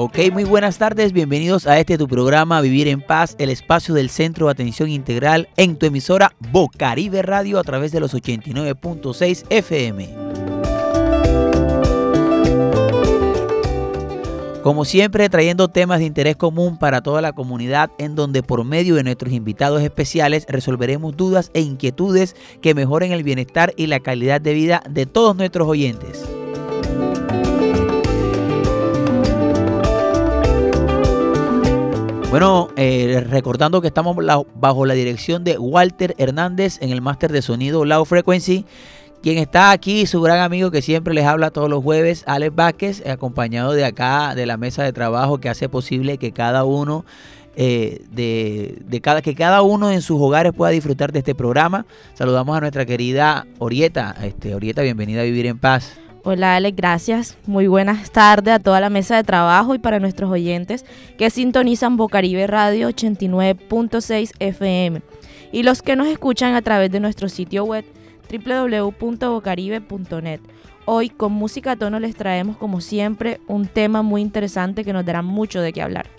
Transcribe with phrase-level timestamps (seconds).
[0.00, 4.10] Ok, muy buenas tardes, bienvenidos a este tu programa Vivir en Paz, el espacio del
[4.10, 10.28] Centro de Atención Integral en tu emisora Bocaribe Radio a través de los 89.6 FM.
[14.62, 18.94] Como siempre, trayendo temas de interés común para toda la comunidad, en donde por medio
[18.94, 24.40] de nuestros invitados especiales resolveremos dudas e inquietudes que mejoren el bienestar y la calidad
[24.40, 26.24] de vida de todos nuestros oyentes.
[32.38, 34.16] Bueno, eh, recordando que estamos
[34.54, 38.64] bajo la dirección de Walter Hernández en el máster de sonido Low Frequency.
[39.24, 43.04] Quien está aquí, su gran amigo que siempre les habla todos los jueves, Alex Vázquez,
[43.04, 47.04] acompañado de acá, de la mesa de trabajo que hace posible que cada uno
[47.56, 51.86] eh, de, cada, que cada uno en sus hogares pueda disfrutar de este programa.
[52.14, 54.14] Saludamos a nuestra querida Orieta.
[54.22, 55.98] Este, Orieta, bienvenida a Vivir en Paz.
[56.30, 57.38] Hola Ale, gracias.
[57.46, 60.84] Muy buenas tardes a toda la mesa de trabajo y para nuestros oyentes
[61.16, 65.00] que sintonizan Bocaribe Radio 89.6 FM
[65.52, 67.86] y los que nos escuchan a través de nuestro sitio web
[68.30, 70.40] www.bocaribe.net.
[70.84, 75.06] Hoy con música a tono les traemos como siempre un tema muy interesante que nos
[75.06, 76.10] dará mucho de qué hablar.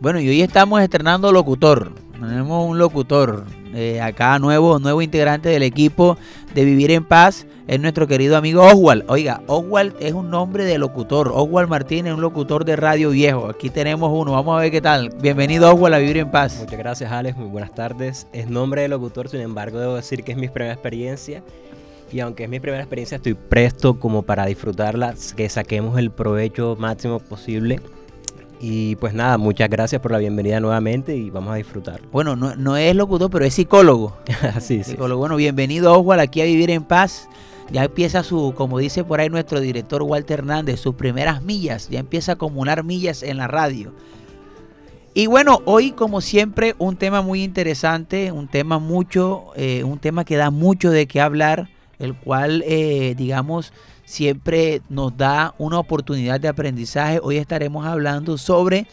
[0.00, 1.92] Bueno, y hoy estamos estrenando locutor.
[2.14, 3.44] Tenemos un locutor
[3.74, 6.16] eh, acá nuevo, nuevo integrante del equipo
[6.54, 9.04] de Vivir en Paz es nuestro querido amigo Oswald.
[9.08, 11.30] Oiga, Oswald es un nombre de locutor.
[11.32, 13.48] Oswald Martínez, un locutor de radio viejo.
[13.48, 14.32] Aquí tenemos uno.
[14.32, 15.10] Vamos a ver qué tal.
[15.20, 16.58] Bienvenido Oswald a Vivir en Paz.
[16.58, 18.26] Muchas gracias Alex, muy buenas tardes.
[18.32, 21.42] Es nombre de locutor, sin embargo debo decir que es mi primera experiencia.
[22.10, 26.76] Y aunque es mi primera experiencia, estoy presto como para disfrutarla, que saquemos el provecho
[26.78, 27.80] máximo posible.
[28.60, 32.00] Y pues nada, muchas gracias por la bienvenida nuevamente y vamos a disfrutar.
[32.12, 34.16] Bueno, no, no es locutor, pero es psicólogo.
[34.60, 34.94] sí, sí.
[34.96, 37.28] Bueno, bienvenido Oswald aquí a Vivir en Paz
[37.72, 42.00] ya empieza su, como dice por ahí nuestro director Walter Hernández, sus primeras millas, ya
[42.00, 43.94] empieza a acumular millas en la radio.
[45.14, 50.24] Y bueno, hoy como siempre un tema muy interesante, un tema mucho, eh, un tema
[50.24, 51.68] que da mucho de qué hablar,
[51.98, 53.72] el cual eh, digamos
[54.04, 57.20] siempre nos da una oportunidad de aprendizaje.
[57.22, 58.86] Hoy estaremos hablando sobre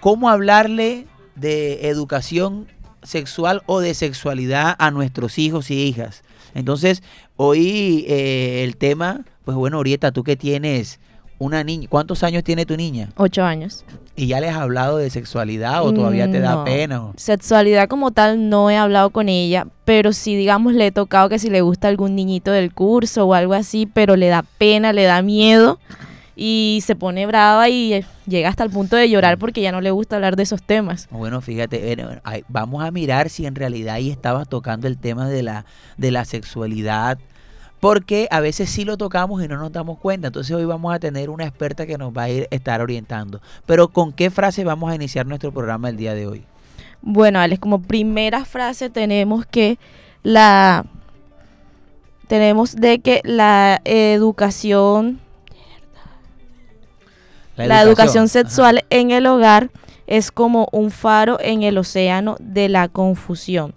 [0.00, 2.66] cómo hablarle de educación
[3.02, 6.22] sexual o de sexualidad a nuestros hijos y hijas.
[6.58, 7.02] Entonces,
[7.36, 10.98] hoy eh, el tema, pues bueno, Orieta, tú que tienes
[11.38, 13.10] una niña, ¿cuántos años tiene tu niña?
[13.16, 13.84] Ocho años.
[14.16, 17.12] ¿Y ya les has hablado de sexualidad o todavía te da pena?
[17.16, 21.38] Sexualidad como tal no he hablado con ella, pero sí, digamos, le he tocado que
[21.38, 25.04] si le gusta algún niñito del curso o algo así, pero le da pena, le
[25.04, 25.78] da miedo
[26.40, 29.80] y se pone brava y eh, llega hasta el punto de llorar porque ya no
[29.80, 31.08] le gusta hablar de esos temas.
[31.10, 31.96] Bueno, fíjate,
[32.46, 35.64] vamos a mirar si en realidad ahí estabas tocando el tema de la,
[35.96, 37.18] de la sexualidad,
[37.80, 40.28] porque a veces sí lo tocamos y no nos damos cuenta.
[40.28, 43.40] Entonces hoy vamos a tener una experta que nos va a ir estar orientando.
[43.66, 46.44] Pero ¿con qué frase vamos a iniciar nuestro programa el día de hoy?
[47.02, 49.76] Bueno, Alex, como primera frase tenemos que
[50.22, 50.86] la
[52.28, 55.18] tenemos de que la educación
[57.66, 59.70] la educación, sexual en el hogar
[60.06, 63.74] es como un faro en el océano de la confusión.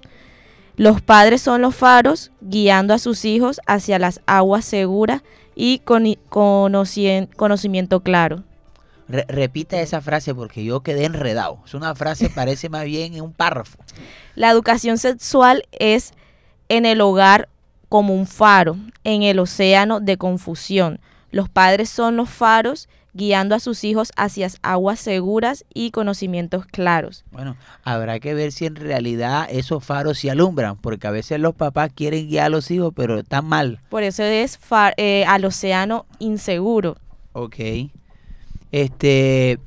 [0.78, 5.22] Los padres son los faros guiando a sus hijos hacia las aguas seguras
[5.56, 8.44] y con conocimiento claro.
[9.08, 11.60] repita esa frase porque yo quedé enredado.
[11.66, 13.78] Es una frase, parece más bien un párrafo.
[14.36, 16.14] La educación sexual es
[16.70, 17.50] en el hogar
[17.90, 21.02] como un faro en el océano de confusión.
[21.30, 27.26] Los padres son los faros guiando a sus hijos hacia aguas seguras y conocimientos claros.
[27.32, 31.56] Bueno, habrá que ver si en realidad esos faros se alumbran, porque a veces los
[31.56, 33.80] papás quieren guiar a los hijos, pero están mal.
[33.90, 34.60] Por eso es
[34.98, 36.98] eh, al océano inseguro.
[37.34, 37.58] Ok.
[38.72, 39.60] Este,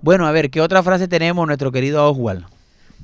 [0.00, 2.46] bueno, a ver, ¿qué otra frase tenemos, nuestro querido Oswald?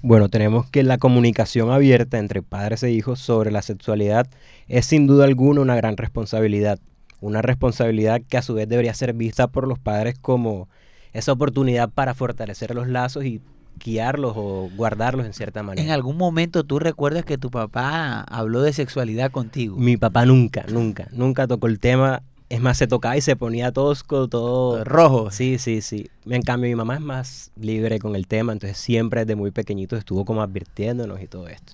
[0.05, 4.27] Bueno, tenemos que la comunicación abierta entre padres e hijos sobre la sexualidad
[4.67, 6.81] es sin duda alguna una gran responsabilidad
[7.23, 10.69] una responsabilidad que a su vez debería ser vista por los padres como
[11.13, 13.41] esa oportunidad para fortalecer los lazos y
[13.83, 15.85] guiarlos o guardarlos en cierta manera.
[15.85, 19.77] ¿En algún momento tú recuerdas que tu papá habló de sexualidad contigo?
[19.77, 22.23] Mi papá nunca, nunca, nunca tocó el tema.
[22.49, 25.31] Es más, se tocaba y se ponía tosco, todo rojo.
[25.31, 26.11] Sí, sí, sí.
[26.27, 29.97] En cambio, mi mamá es más libre con el tema, entonces siempre desde muy pequeñito
[29.97, 31.73] estuvo como advirtiéndonos y todo esto.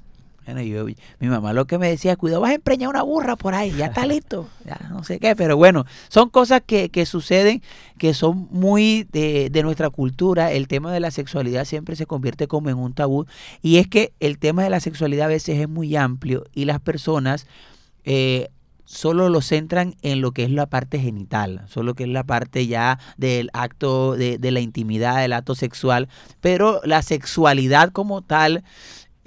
[0.48, 0.86] Bueno, yo,
[1.20, 3.86] mi mamá lo que me decía, cuidado, vas a empreñar una burra por ahí, ya
[3.86, 7.60] está listo, ya no sé qué, pero bueno, son cosas que, que suceden,
[7.98, 12.48] que son muy de, de, nuestra cultura, el tema de la sexualidad siempre se convierte
[12.48, 13.26] como en un tabú,
[13.60, 16.80] y es que el tema de la sexualidad a veces es muy amplio y las
[16.80, 17.46] personas...
[18.04, 18.48] Eh,
[18.88, 22.66] solo lo centran en lo que es la parte genital, solo que es la parte
[22.66, 26.08] ya del acto de, la intimidad, del acto sexual,
[26.40, 28.64] pero la sexualidad como tal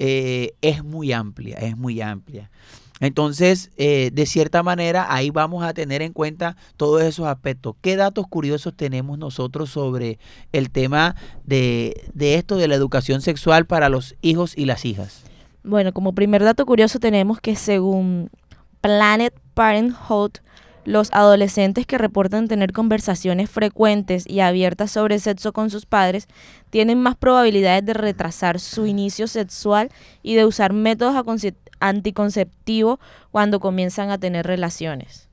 [0.03, 2.49] eh, es muy amplia, es muy amplia.
[3.01, 7.75] Entonces, eh, de cierta manera, ahí vamos a tener en cuenta todos esos aspectos.
[7.81, 10.17] ¿Qué datos curiosos tenemos nosotros sobre
[10.53, 15.21] el tema de, de esto de la educación sexual para los hijos y las hijas?
[15.63, 18.31] Bueno, como primer dato curioso tenemos que según
[18.81, 20.31] Planet Parenthood,
[20.85, 26.27] los adolescentes que reportan tener conversaciones frecuentes y abiertas sobre sexo con sus padres
[26.69, 29.89] tienen más probabilidades de retrasar su inicio sexual
[30.23, 31.15] y de usar métodos
[31.79, 32.99] anticonceptivos
[33.31, 35.29] cuando comienzan a tener relaciones.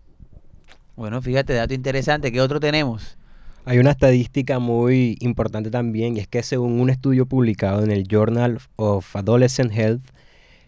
[0.96, 2.32] Bueno, fíjate, dato interesante.
[2.32, 3.16] ¿Qué otro tenemos?
[3.64, 8.08] Hay una estadística muy importante también y es que según un estudio publicado en el
[8.08, 10.02] Journal of Adolescent Health,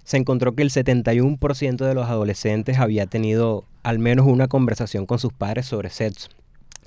[0.05, 5.19] se encontró que el 71% de los adolescentes había tenido al menos una conversación con
[5.19, 6.29] sus padres sobre sexo,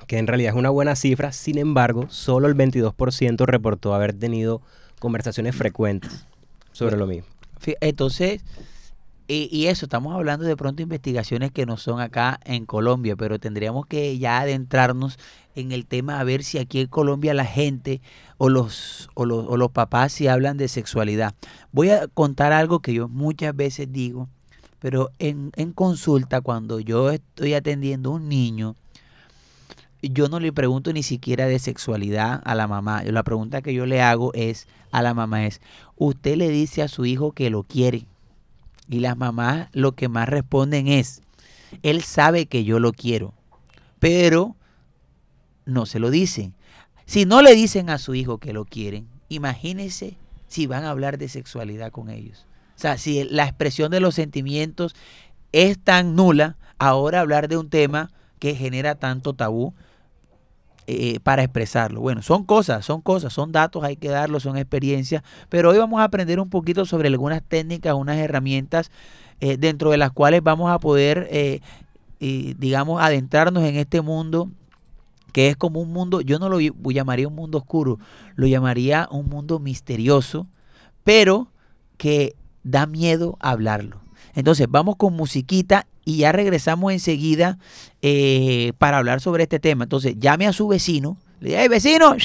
[0.08, 4.62] que en realidad es una buena cifra, sin embargo, solo el 22% reportó haber tenido
[5.00, 6.26] conversaciones frecuentes
[6.72, 7.28] sobre lo mismo.
[7.80, 8.42] Entonces,
[9.28, 13.86] y, eso, estamos hablando de pronto investigaciones que no son acá en Colombia, pero tendríamos
[13.86, 15.18] que ya adentrarnos
[15.56, 18.02] en el tema a ver si aquí en Colombia la gente
[18.38, 21.36] o los, o los, o los papás si hablan de sexualidad.
[21.72, 24.30] Voy a contar algo que yo muchas veces digo,
[24.80, 28.76] pero en, en consulta cuando yo estoy atendiendo a un niño,
[30.02, 33.04] yo no le pregunto ni siquiera de sexualidad a la mamá.
[33.04, 35.62] La pregunta que yo le hago es a la mamá es,
[35.96, 38.06] ¿usted le dice a su hijo que lo quiere?
[38.90, 41.22] Y las mamás lo que más responden es,
[41.84, 43.34] él sabe que yo lo quiero,
[44.00, 44.56] pero
[45.66, 46.54] no se lo dicen.
[47.06, 50.18] Si no le dicen a su hijo que lo quieren, imagínense
[50.48, 52.46] si van a hablar de sexualidad con ellos.
[52.76, 54.96] O sea, si la expresión de los sentimientos
[55.52, 59.74] es tan nula, ahora hablar de un tema que genera tanto tabú
[60.86, 62.02] eh, para expresarlo.
[62.02, 66.02] Bueno, son cosas, son cosas, son datos, hay que darlos, son experiencias, pero hoy vamos
[66.02, 68.92] a aprender un poquito sobre algunas técnicas, unas herramientas
[69.40, 71.62] eh, dentro de las cuales vamos a poder, eh,
[72.20, 74.50] digamos, adentrarnos en este mundo
[75.34, 78.00] que es como un mundo, yo no lo llamaría un mundo oscuro,
[78.36, 80.48] lo llamaría un mundo misterioso,
[81.04, 81.50] pero
[81.98, 84.00] que da miedo hablarlo.
[84.36, 87.58] Entonces vamos con musiquita y ya regresamos enseguida
[88.02, 89.84] eh, para hablar sobre este tema.
[89.84, 92.16] Entonces llame a su vecino, le diga, hey vecino,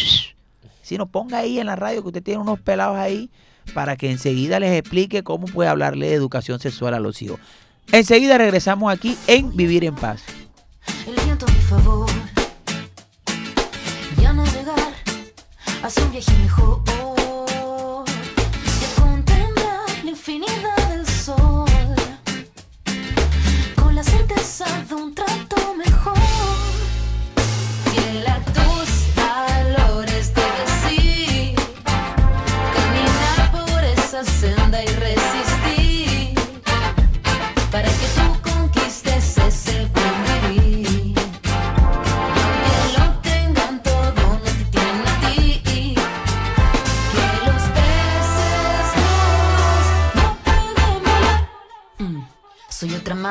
[0.82, 3.30] si nos ponga ahí en la radio que usted tiene unos pelados ahí
[3.74, 7.40] para que enseguida les explique cómo puede hablarle de educación sexual a los hijos.
[7.90, 10.22] Enseguida regresamos aquí en Vivir en Paz.
[11.06, 12.08] El viento favor
[15.88, 17.17] hacia un viaje mejor.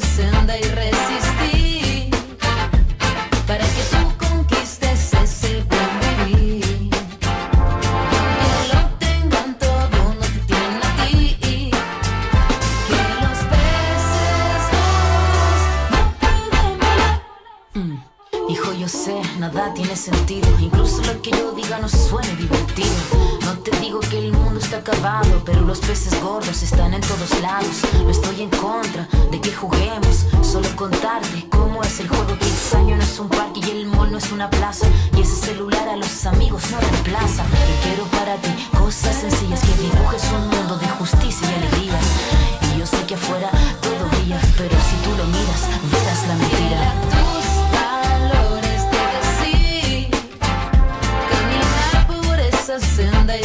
[0.00, 0.62] senda y
[3.46, 5.90] para que tú conquistes ese buen
[6.26, 6.90] vivir.
[6.90, 11.36] Que lo tengan todo, no te tienen a ti.
[12.88, 14.64] Que los peces
[15.90, 17.22] no pueden volar.
[17.74, 17.98] Mm.
[18.50, 20.48] Hijo, yo sé, nada tiene sentido.
[20.60, 22.33] Incluso lo que yo diga no suene
[25.44, 27.82] pero los peces gordos están en todos lados.
[28.02, 32.78] No estoy en contra de que juguemos, solo contarte cómo es el juego que el
[32.78, 34.86] año no es un parque y el mall no es una plaza.
[35.16, 37.44] Y ese celular a los amigos no reemplaza.
[37.44, 41.98] Y quiero para ti cosas sencillas que dibujes un mundo de justicia y alegría.
[42.74, 43.50] Y yo sé que afuera
[43.80, 47.24] todo brilla, pero si tú lo miras, verás la mentira.
[52.96, 53.42] Senda y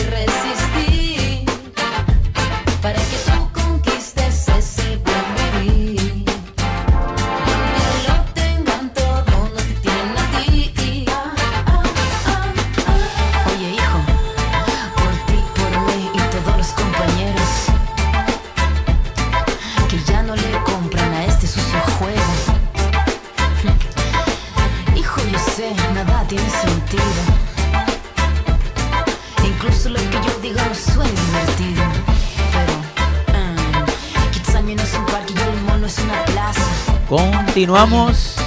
[37.60, 38.38] Continuamos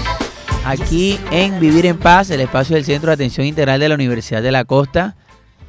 [0.64, 4.42] aquí en Vivir en Paz, el espacio del Centro de Atención Integral de la Universidad
[4.42, 5.16] de la Costa.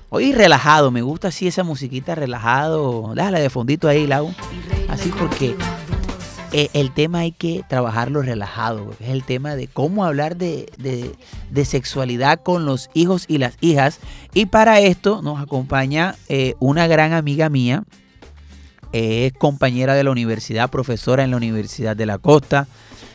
[0.08, 3.12] Hoy relajado, me gusta así esa musiquita relajado.
[3.14, 4.34] Déjala de fondito ahí, Lau.
[4.88, 5.58] Así porque
[6.54, 8.92] eh, el tema hay que trabajarlo relajado.
[9.02, 11.12] Es el tema de cómo hablar de,
[11.66, 14.00] sexualidad con los hijos y las hijas.
[14.34, 17.84] Y para esto nos acompaña eh, una gran amiga mía.
[18.94, 22.70] es compañera de la universidad, profesora en la Universidad de la Costa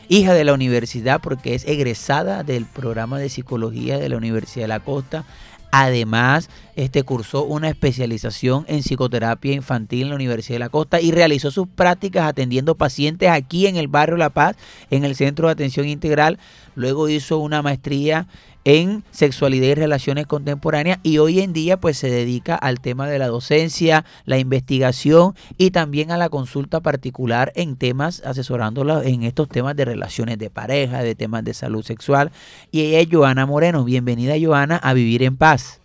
[0.09, 4.69] hija de la universidad porque es egresada del programa de psicología de la Universidad de
[4.69, 5.23] la Costa.
[5.71, 11.11] Además, este cursó una especialización en psicoterapia infantil en la Universidad de la Costa y
[11.11, 14.55] realizó sus prácticas atendiendo pacientes aquí en el barrio La Paz,
[14.89, 16.39] en el Centro de Atención Integral.
[16.73, 18.27] Luego hizo una maestría
[18.65, 23.19] en sexualidad y relaciones contemporáneas y hoy en día pues se dedica al tema de
[23.19, 29.49] la docencia, la investigación y también a la consulta particular en temas, asesorándola en estos
[29.49, 32.31] temas de relaciones de pareja, de temas de salud sexual.
[32.71, 33.83] Y ella es Joana Moreno.
[33.83, 35.79] Bienvenida Joana a Vivir en Paz.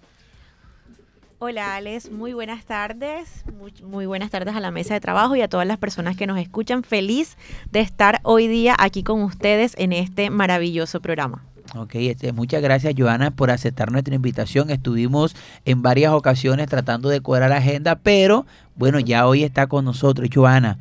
[1.46, 3.44] Hola Alex, muy buenas tardes,
[3.82, 6.38] muy, buenas tardes a la mesa de trabajo y a todas las personas que nos
[6.38, 6.84] escuchan.
[6.84, 7.36] Feliz
[7.70, 11.44] de estar hoy día aquí con ustedes en este maravilloso programa.
[11.76, 14.70] Ok, este, muchas gracias Joana por aceptar nuestra invitación.
[14.70, 19.84] Estuvimos en varias ocasiones tratando de cuadrar la agenda, pero bueno, ya hoy está con
[19.84, 20.28] nosotros.
[20.32, 20.78] Joana,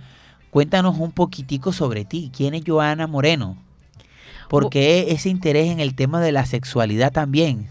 [0.51, 2.31] cuéntanos un poquitico sobre ti.
[2.35, 3.57] ¿Quién es Joana Moreno?
[4.49, 7.67] ¿Por qué ese interés en el tema de la sexualidad también?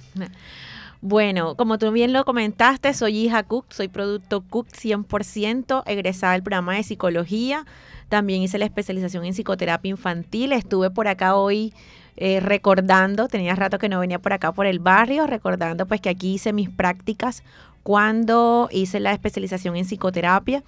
[1.00, 6.42] Bueno, como tú bien lo comentaste, soy hija Cook, soy producto Cook 100%, egresada del
[6.42, 7.66] programa de psicología.
[8.08, 10.52] También hice la especialización en psicoterapia infantil.
[10.52, 11.72] Estuve por acá hoy
[12.16, 16.10] eh, recordando, tenía rato que no venía por acá por el barrio, recordando pues que
[16.10, 17.42] aquí hice mis prácticas
[17.82, 20.62] cuando hice la especialización en psicoterapia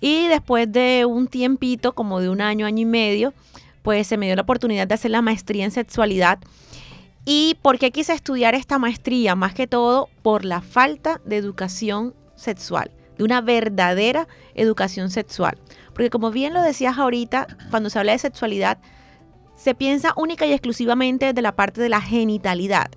[0.00, 3.34] y después de un tiempito, como de un año, año y medio,
[3.82, 6.38] pues se me dio la oportunidad de hacer la maestría en sexualidad.
[7.24, 9.34] ¿Y por qué quise estudiar esta maestría?
[9.34, 15.56] Más que todo por la falta de educación sexual, de una verdadera educación sexual.
[15.94, 18.78] Porque como bien lo decías ahorita, cuando se habla de sexualidad,
[19.56, 22.90] se piensa única y exclusivamente de la parte de la genitalidad.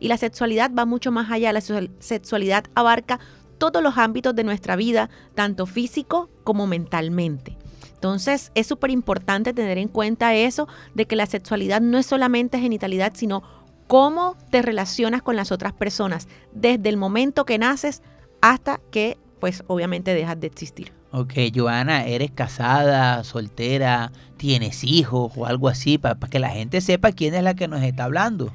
[0.00, 1.52] Y la sexualidad va mucho más allá.
[1.52, 3.20] La sexualidad abarca
[3.58, 7.56] todos los ámbitos de nuestra vida, tanto físico como mentalmente.
[7.94, 12.58] Entonces es súper importante tener en cuenta eso, de que la sexualidad no es solamente
[12.58, 13.42] genitalidad, sino
[13.86, 18.02] cómo te relacionas con las otras personas, desde el momento que naces
[18.42, 20.92] hasta que, pues obviamente, dejas de existir.
[21.16, 25.96] Ok, Joana, ¿eres casada, soltera, tienes hijos o algo así?
[25.96, 28.52] Para, que la gente sepa quién es la que nos está hablando.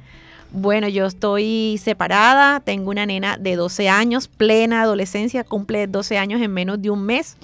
[0.52, 6.42] Bueno, yo estoy separada, tengo una nena de 12 años, plena adolescencia, cumple 12 años
[6.42, 7.38] en menos de un mes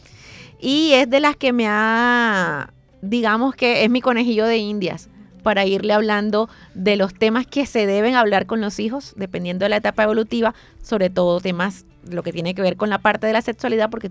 [0.60, 5.08] y es de las que me ha, digamos que es mi conejillo de indias
[5.42, 9.70] para irle hablando de los temas que se deben hablar con los hijos, dependiendo de
[9.70, 13.32] la etapa evolutiva, sobre todo temas, lo que tiene que ver con la parte de
[13.32, 14.10] la sexualidad, porque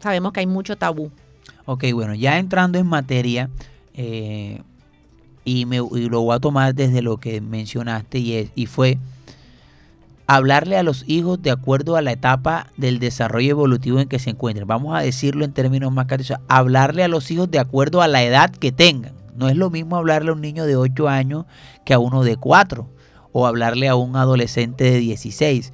[0.00, 1.10] sabemos que hay mucho tabú.
[1.66, 3.50] Ok, bueno, ya entrando en materia,
[3.94, 4.60] eh,
[5.44, 8.98] y, me, lo voy a tomar desde lo que mencionaste y, es, y fue
[10.26, 14.30] hablarle a los hijos de acuerdo a la etapa del desarrollo evolutivo en que se
[14.30, 14.66] encuentren.
[14.66, 18.22] Vamos a decirlo en términos más claros, hablarle a los hijos de acuerdo a la
[18.22, 19.12] edad que tengan.
[19.36, 21.44] No es lo mismo hablarle a un niño de 8 años
[21.84, 22.88] que a uno de 4
[23.32, 25.72] o hablarle a un adolescente de 16.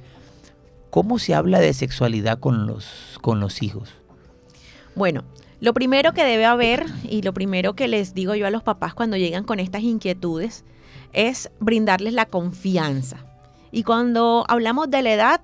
[0.89, 4.00] ¿Cómo se habla de sexualidad con los, con los hijos?
[4.95, 5.23] Bueno,
[5.59, 8.93] lo primero que debe haber y lo primero que les digo yo a los papás
[8.93, 10.65] cuando llegan con estas inquietudes
[11.13, 13.25] es brindarles la confianza.
[13.71, 15.41] Y cuando hablamos de la edad,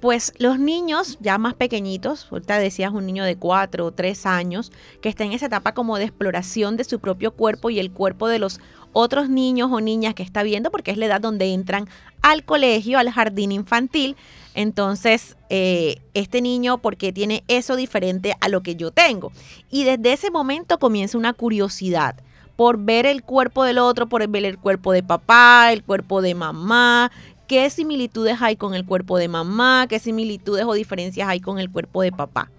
[0.00, 4.72] pues los niños ya más pequeñitos, ahorita decías un niño de 4 o 3 años,
[5.00, 8.26] que está en esa etapa como de exploración de su propio cuerpo y el cuerpo
[8.28, 8.60] de los
[8.92, 11.88] otros niños o niñas que está viendo, porque es la edad donde entran
[12.22, 14.16] al colegio, al jardín infantil,
[14.54, 19.32] entonces, eh, este niño, porque tiene eso diferente a lo que yo tengo?
[19.70, 22.16] Y desde ese momento comienza una curiosidad
[22.56, 26.34] por ver el cuerpo del otro, por ver el cuerpo de papá, el cuerpo de
[26.34, 27.10] mamá,
[27.46, 31.70] qué similitudes hay con el cuerpo de mamá, qué similitudes o diferencias hay con el
[31.70, 32.50] cuerpo de papá.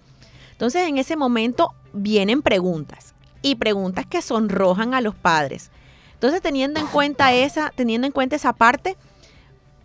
[0.53, 5.71] Entonces, en ese momento vienen preguntas y preguntas que sonrojan a los padres.
[6.13, 8.97] Entonces, teniendo en cuenta esa, teniendo en cuenta esa parte,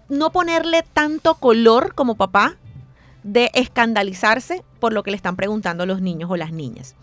[0.08, 2.56] no ponerle tanto color como papá
[3.22, 6.94] de escandalizarse por lo que le están preguntando los niños o las niñas.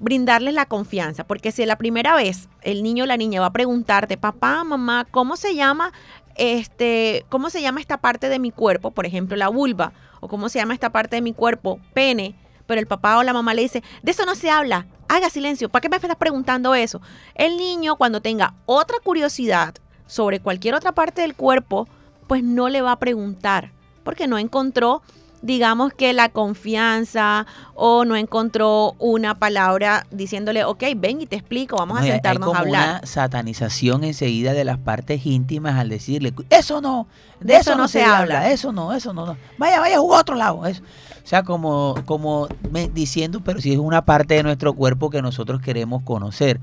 [0.00, 3.52] Brindarles la confianza, porque si la primera vez el niño o la niña va a
[3.52, 5.92] preguntarte, papá, mamá, ¿cómo se llama
[6.34, 8.90] este, cómo se llama esta parte de mi cuerpo?
[8.90, 12.34] Por ejemplo, la vulva, o cómo se llama esta parte de mi cuerpo, pene,
[12.66, 15.68] pero el papá o la mamá le dice, de eso no se habla, haga silencio,
[15.68, 17.00] ¿para qué me estás preguntando eso?
[17.34, 19.74] El niño cuando tenga otra curiosidad
[20.06, 21.86] sobre cualquier otra parte del cuerpo,
[22.32, 23.72] pues no le va a preguntar,
[24.04, 25.02] porque no encontró
[25.42, 31.76] digamos que la confianza o no encontró una palabra diciéndole, ok, ven y te explico,
[31.76, 32.88] vamos a sentarnos a hablar.
[32.88, 37.06] Una satanización enseguida de las partes íntimas al decirle, eso no,
[37.38, 38.50] de, eso, no se, habla.
[38.50, 40.64] eso no, eso no, vaya, vaya, a otro lado.
[40.64, 40.82] Eso.
[41.22, 42.48] O sea, como, como
[42.94, 46.60] diciendo, pero si es una parte de nuestro cuerpo que nosotros queremos conocer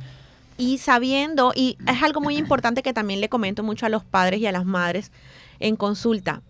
[0.60, 4.42] y sabiendo, y es algo muy importante que también le comento mucho a los padres
[4.42, 5.10] y a las madres
[5.60, 6.42] en consulta,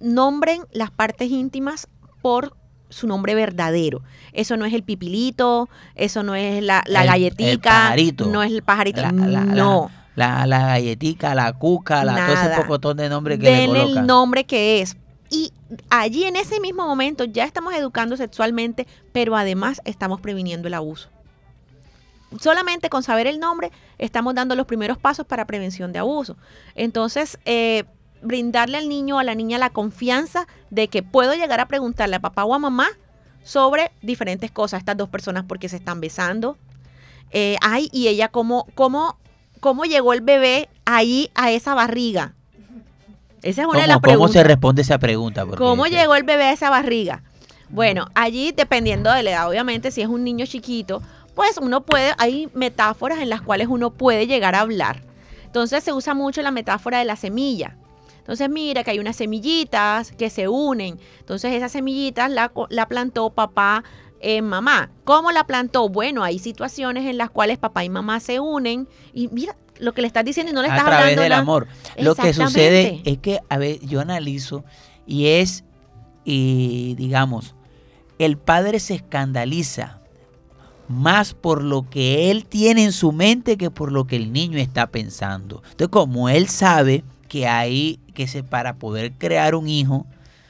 [0.00, 1.88] nombren las partes íntimas
[2.22, 2.56] por
[2.88, 4.02] su nombre verdadero.
[4.32, 7.94] Eso no es el pipilito, eso no es la, la galletica,
[8.26, 9.90] no es el pajarito, no.
[10.14, 13.98] La, la, galletica, la cuca, la, todo ese pocotón de nombre que le colocan.
[13.98, 14.96] el nombre que es.
[15.30, 15.52] Y
[15.90, 21.08] allí en ese mismo momento ya estamos educando sexualmente, pero además estamos previniendo el abuso.
[22.40, 26.36] Solamente con saber el nombre estamos dando los primeros pasos para prevención de abuso.
[26.74, 27.84] Entonces, eh,
[28.22, 32.16] brindarle al niño o a la niña la confianza de que puedo llegar a preguntarle
[32.16, 32.88] a papá o a mamá
[33.42, 36.56] sobre diferentes cosas, estas dos personas porque se están besando.
[37.30, 39.18] Eh, ay, y ella cómo, cómo,
[39.60, 42.34] cómo llegó el bebé ahí a esa barriga.
[43.42, 44.16] Esa es una de las preguntas.
[44.16, 45.46] ¿Cómo se responde esa pregunta?
[45.46, 47.22] ¿Cómo llegó el bebé a esa barriga?
[47.68, 51.02] Bueno, allí dependiendo de la edad, obviamente, si es un niño chiquito,
[51.34, 55.02] pues uno puede, hay metáforas en las cuales uno puede llegar a hablar.
[55.44, 57.76] Entonces se usa mucho la metáfora de la semilla.
[58.28, 61.00] Entonces mira que hay unas semillitas que se unen.
[61.20, 62.52] Entonces esas semillitas la,
[62.86, 63.84] plantó papá
[64.20, 64.90] en mamá.
[65.04, 65.88] ¿Cómo la plantó?
[65.88, 70.02] Bueno, hay situaciones en las cuales papá y mamá se unen y mira lo que
[70.02, 70.98] le estás diciendo y no le estás hablando.
[70.98, 71.68] A través del amor.
[71.96, 74.62] Lo que sucede es que, a ver, yo analizo
[75.06, 75.64] y es,
[76.22, 77.54] y digamos,
[78.18, 80.00] el padre se escandaliza
[80.86, 84.58] más por lo que él tiene en su mente que por lo que el niño
[84.58, 85.62] está pensando.
[85.64, 90.06] Entonces, como él sabe que hay que se para poder crear un hijo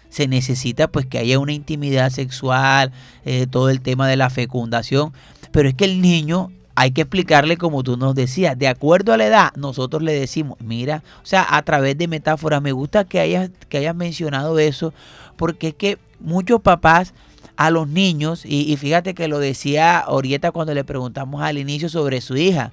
[0.09, 2.93] se necesita pues que haya una intimidad sexual,
[3.25, 5.12] eh, todo el tema de la fecundación,
[5.53, 9.17] pero es que el niño hay que explicarle como tú nos decías, de acuerdo a
[9.17, 13.19] la edad, nosotros le decimos, mira, o sea, a través de metáforas, me gusta que
[13.19, 14.95] hayas, que hayas mencionado eso,
[15.37, 17.14] porque es que muchos papás
[17.57, 21.88] a los niños, y, y fíjate que lo decía Orieta cuando le preguntamos al inicio
[21.88, 22.73] sobre su hija,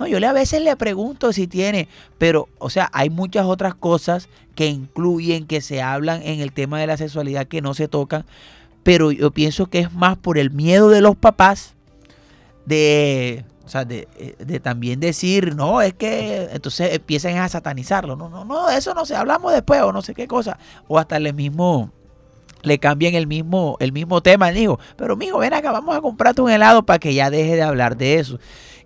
[0.00, 1.86] no, yo le a veces le pregunto si tiene,
[2.16, 6.80] pero, o sea, hay muchas otras cosas que incluyen, que se hablan en el tema
[6.80, 8.24] de la sexualidad que no se tocan,
[8.82, 11.74] pero yo pienso que es más por el miedo de los papás
[12.64, 14.08] de, o sea, de,
[14.38, 18.16] de, también decir, no, es que entonces empiezan a satanizarlo.
[18.16, 20.58] No, no, no, eso no sé, hablamos después o no sé qué cosa.
[20.88, 21.90] O hasta el mismo
[22.62, 24.78] le cambian el mismo, el mismo tema al hijo.
[24.96, 27.96] Pero mijo, ven acá, vamos a comprarte un helado para que ya deje de hablar
[27.96, 28.38] de eso.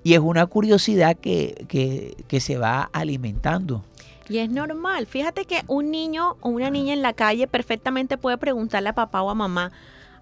[0.04, 3.82] Y es una curiosidad que, se va alimentando.
[4.28, 5.06] Y es normal.
[5.06, 9.22] Fíjate que un niño o una niña en la calle perfectamente puede preguntarle a papá
[9.22, 9.72] o a mamá,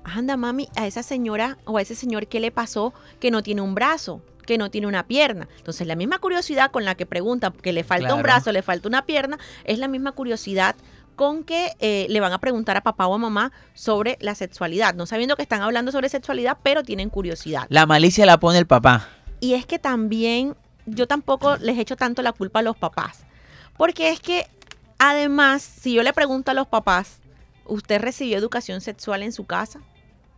[0.04, 3.60] anda mami, a esa señora o a ese señor, ¿qué le pasó que no tiene
[3.60, 4.22] un brazo?
[4.46, 5.46] que no tiene una pierna.
[5.58, 8.88] Entonces, la misma curiosidad con la que pregunta que le falta un brazo, le falta
[8.88, 10.74] una pierna, es la misma curiosidad
[11.14, 14.94] con que eh, le van a preguntar a papá o a mamá sobre la sexualidad,
[14.94, 17.66] no sabiendo que están hablando sobre sexualidad, pero tienen curiosidad.
[17.68, 19.08] La malicia la pone el papá.
[19.42, 20.54] Y es que también
[20.86, 23.24] yo tampoco les echo tanto la culpa a los papás.
[23.76, 24.46] Porque es que
[24.98, 27.18] además, si yo le pregunto a los papás,
[27.66, 29.80] ¿usted recibió educación sexual en su casa?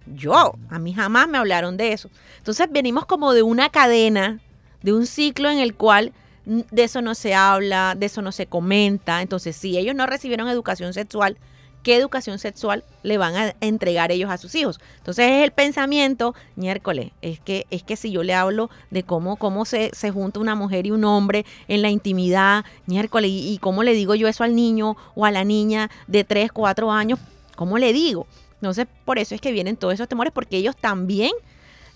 [0.07, 2.09] Yo, a mí jamás me hablaron de eso.
[2.39, 4.41] Entonces venimos como de una cadena,
[4.81, 6.15] de un ciclo en el cual
[6.47, 9.21] de eso no se habla, de eso no se comenta.
[9.21, 11.37] Entonces, si ellos no recibieron educación sexual,
[11.85, 14.81] qué educación sexual le van a entregar ellos a sus hijos.
[14.97, 19.37] Entonces es el pensamiento, miércoles, es que, es que si yo le hablo de cómo,
[19.37, 23.59] cómo se, se junta una mujer y un hombre en la intimidad, miércoles, y, y,
[23.59, 27.21] cómo le digo yo eso al niño o a la niña de 3, 4 años,
[27.55, 28.27] ¿cómo le digo?
[28.55, 31.33] Entonces, por eso es que vienen todos esos temores, porque ellos también,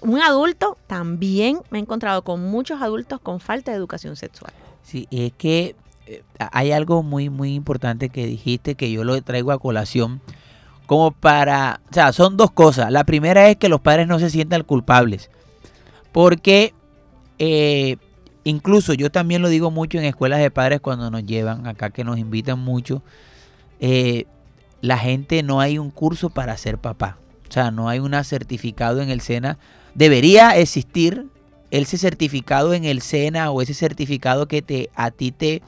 [0.02, 4.52] un adulto, también me he encontrado con muchos adultos con falta de educación sexual.
[4.82, 5.74] Sí, es que
[6.38, 10.20] hay algo muy, muy importante que dijiste que yo lo traigo a colación.
[10.86, 12.90] Como para, o sea, son dos cosas.
[12.90, 15.30] La primera es que los padres no se sientan culpables.
[16.12, 16.72] Porque
[17.38, 17.96] eh,
[18.44, 22.04] incluso yo también lo digo mucho en escuelas de padres cuando nos llevan acá, que
[22.04, 23.02] nos invitan mucho.
[23.80, 24.24] Eh,
[24.80, 27.18] la gente no hay un curso para ser papá.
[27.48, 29.58] O sea, no hay un certificado en el SENA.
[29.94, 31.26] Debería existir
[31.70, 35.62] ese certificado en el SENA o ese certificado que te, a ti te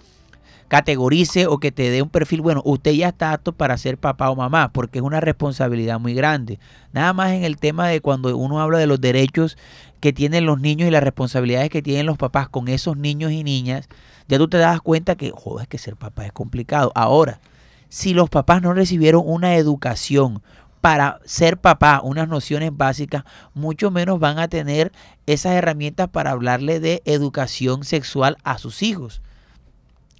[0.70, 4.30] categorice o que te dé un perfil, bueno, usted ya está apto para ser papá
[4.30, 6.60] o mamá, porque es una responsabilidad muy grande.
[6.92, 9.58] Nada más en el tema de cuando uno habla de los derechos
[9.98, 13.42] que tienen los niños y las responsabilidades que tienen los papás con esos niños y
[13.42, 13.88] niñas,
[14.28, 16.92] ya tú te das cuenta que, joder, que ser papá es complicado.
[16.94, 17.40] Ahora,
[17.88, 20.40] si los papás no recibieron una educación
[20.80, 24.92] para ser papá, unas nociones básicas, mucho menos van a tener
[25.26, 29.20] esas herramientas para hablarle de educación sexual a sus hijos.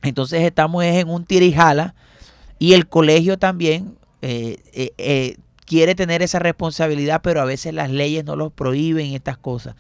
[0.03, 1.95] Entonces estamos en un tirijala
[2.59, 5.37] y el colegio también eh, eh, eh,
[5.67, 9.75] quiere tener esa responsabilidad, pero a veces las leyes no los prohíben estas cosas.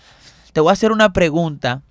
[0.52, 1.82] Te voy a hacer una pregunta.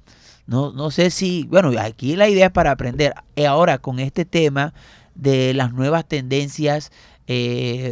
[0.47, 3.13] No, no sé si, bueno, aquí la idea es para aprender.
[3.47, 4.73] Ahora, con este tema
[5.13, 6.91] de las nuevas tendencias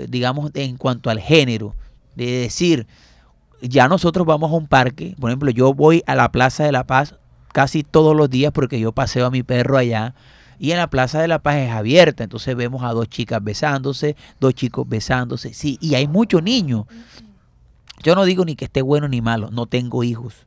[0.10, 1.76] digamos, en cuanto al género.
[2.15, 2.88] De decir,
[3.62, 6.88] ya nosotros vamos a un parque, por ejemplo, yo voy a la Plaza de la
[6.88, 7.13] Paz
[7.58, 10.13] casi todos los días porque yo paseo a mi perro allá.
[10.60, 14.15] Y en la Plaza de la Paz es abierta, entonces vemos a dos chicas besándose,
[14.39, 16.86] dos chicos besándose, sí, y hay muchos niños.
[18.04, 20.46] Yo no digo ni que esté bueno ni malo, no tengo hijos.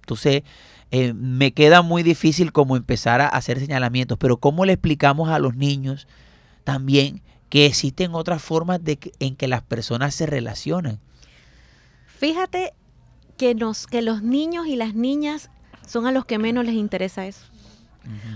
[0.00, 0.42] Entonces,
[0.90, 5.38] eh, me queda muy difícil como empezar a hacer señalamientos, pero ¿cómo le explicamos a
[5.38, 6.08] los niños
[6.64, 10.98] también que existen otras formas de en que las personas se relacionan.
[12.06, 12.72] Fíjate
[13.36, 15.50] que, nos, que los niños y las niñas
[15.88, 17.46] son a los que menos les interesa eso.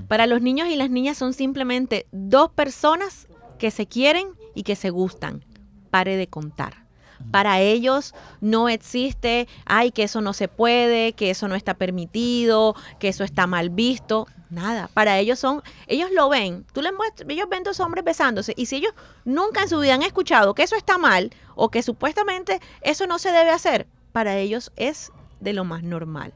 [0.08, 4.76] Para los niños y las niñas son simplemente dos personas que se quieren y que
[4.76, 5.44] se gustan.
[5.90, 6.82] Pare de contar.
[7.30, 12.74] Para ellos no existe, ay, que eso no se puede, que eso no está permitido,
[12.98, 14.26] que eso está mal visto.
[14.50, 14.90] Nada.
[14.92, 16.66] Para ellos son, ellos lo ven.
[16.74, 18.52] Tú les muestras, ellos ven dos hombres besándose.
[18.56, 18.92] Y si ellos
[19.24, 23.18] nunca en su vida han escuchado que eso está mal o que supuestamente eso no
[23.18, 25.10] se debe hacer, para ellos es
[25.40, 26.34] de lo más normal.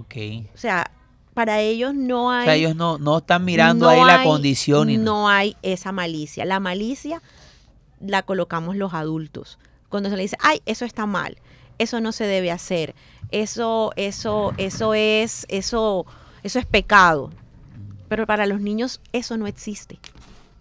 [0.00, 0.16] Ok.
[0.54, 0.90] O sea,
[1.34, 2.42] para ellos no hay.
[2.42, 4.90] O sea, ellos no, no están mirando ahí la condición.
[4.90, 6.44] Y no hay esa malicia.
[6.44, 7.22] La malicia
[8.00, 9.58] la colocamos los adultos
[9.90, 11.36] cuando se le dice, ay, eso está mal,
[11.78, 12.94] eso no se debe hacer,
[13.30, 16.06] eso, eso, eso es, eso,
[16.42, 17.30] eso es pecado.
[18.08, 19.98] Pero para los niños eso no existe.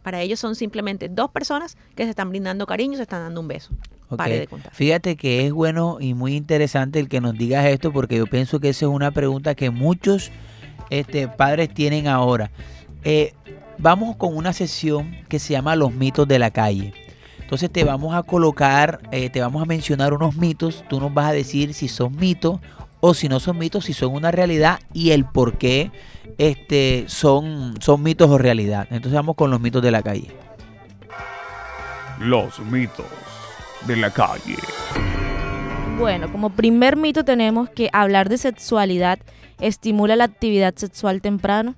[0.03, 3.47] Para ellos son simplemente dos personas que se están brindando cariño, se están dando un
[3.47, 3.71] beso.
[4.17, 4.73] Pare de contar.
[4.73, 8.59] Fíjate que es bueno y muy interesante el que nos digas esto porque yo pienso
[8.59, 10.31] que esa es una pregunta que muchos
[10.89, 12.51] este, padres tienen ahora.
[13.03, 13.33] Eh,
[13.77, 16.93] vamos con una sesión que se llama Los mitos de la calle.
[17.39, 21.29] Entonces te vamos a colocar, eh, te vamos a mencionar unos mitos, tú nos vas
[21.29, 22.59] a decir si son mitos
[22.99, 25.91] o si no son mitos, si son una realidad y el por qué
[26.37, 28.87] este, son, son mitos o realidad.
[28.91, 30.27] Entonces vamos con los mitos de la calle.
[32.19, 33.05] Los mitos
[33.85, 34.57] de la calle.
[35.97, 39.19] Bueno, como primer mito tenemos que hablar de sexualidad
[39.59, 41.75] estimula la actividad sexual temprano.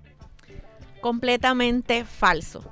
[1.02, 2.64] Completamente falso.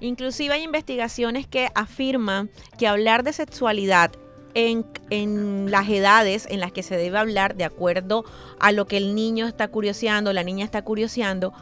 [0.00, 4.12] Inclusive hay investigaciones que afirman que hablar de sexualidad
[4.54, 8.24] en, las edades en las que se debe hablar de acuerdo
[8.58, 11.52] a lo que el niño está curioseando, la niña está curioseando,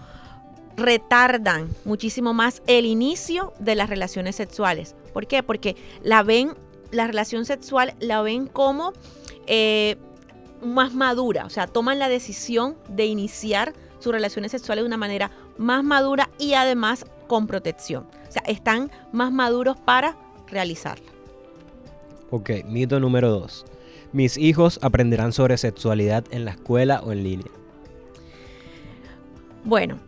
[0.76, 4.94] retardan muchísimo más el inicio de las relaciones sexuales.
[5.12, 5.42] ¿Por qué?
[5.42, 6.54] Porque la ven,
[6.90, 8.92] la relación sexual la ven como
[9.46, 9.96] eh,
[10.62, 15.30] más madura, o sea, toman la decisión de iniciar sus relaciones sexuales de una manera
[15.58, 18.06] más madura y además con protección.
[18.28, 20.16] O sea, están más maduros para
[20.48, 21.10] realizarla.
[22.30, 23.64] Ok, mito número dos.
[24.12, 27.50] Mis hijos aprenderán sobre sexualidad en la escuela o en línea.
[29.64, 29.98] Bueno,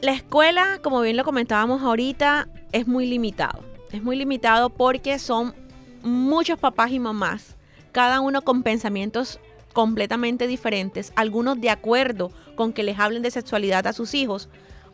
[0.00, 3.60] la escuela, como bien lo comentábamos ahorita, es muy limitado.
[3.92, 5.54] Es muy limitado porque son
[6.02, 7.56] muchos papás y mamás,
[7.92, 9.40] cada uno con pensamientos
[9.72, 14.48] completamente diferentes, algunos de acuerdo con que les hablen de sexualidad a sus hijos,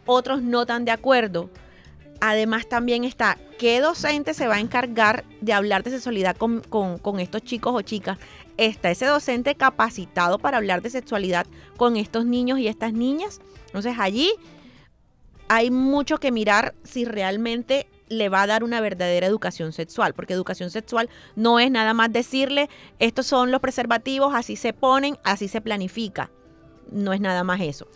[0.04, 1.50] otros no tan de acuerdo.
[2.20, 7.20] Además también está qué docente se va a encargar de hablar de sexualidad con, con,
[7.20, 8.18] estos chicos o chicas.
[8.56, 13.40] ¿Está ese docente capacitado para hablar de sexualidad con estos niños y estas niñas?
[13.66, 14.30] Entonces allí
[15.48, 20.34] hay mucho que mirar si realmente le va a dar una verdadera educación sexual, porque
[20.34, 25.48] educación sexual no es nada más decirle, estos son los preservativos, así se ponen, así
[25.48, 26.30] se planifica.
[26.90, 27.88] No es nada más eso.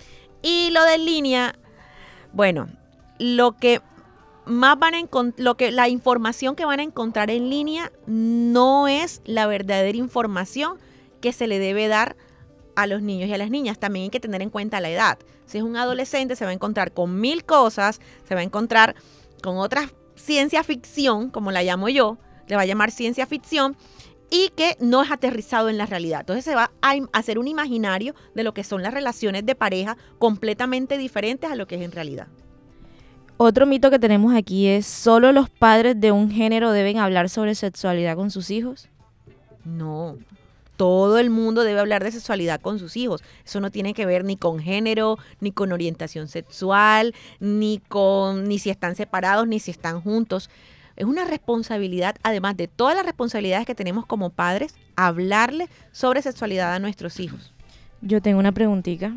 [0.42, 1.54] Y lo de línea,
[2.32, 2.66] bueno,
[3.18, 3.80] lo que
[4.46, 5.02] más van a
[5.36, 10.78] lo que la información que van a encontrar en línea no es la verdadera información
[11.20, 12.16] que se le debe dar
[12.74, 13.78] a los niños y a las niñas.
[13.78, 15.18] También hay que tener en cuenta la edad.
[15.46, 18.94] Si es un adolescente, se va a encontrar con mil cosas, se va a encontrar
[19.42, 23.76] con otras ciencia ficción, como la llamo yo, le va a llamar ciencia ficción,
[24.30, 26.20] y que no es aterrizado en la realidad.
[26.20, 29.96] Entonces se va a hacer un imaginario de lo que son las relaciones de pareja
[30.18, 32.28] completamente diferentes a lo que es en realidad.
[33.36, 37.54] Otro mito que tenemos aquí es, ¿solo los padres de un género deben hablar sobre
[37.54, 38.88] sexualidad con sus hijos?
[39.64, 40.18] No.
[40.80, 43.22] Todo el mundo debe hablar de sexualidad con sus hijos.
[43.44, 48.58] Eso no tiene que ver ni con género, ni con orientación sexual, ni con ni
[48.58, 50.48] si están separados, ni si están juntos.
[50.96, 56.72] Es una responsabilidad, además de todas las responsabilidades que tenemos como padres, hablarle sobre sexualidad
[56.72, 57.52] a nuestros hijos.
[58.00, 59.12] Yo tengo una preguntita.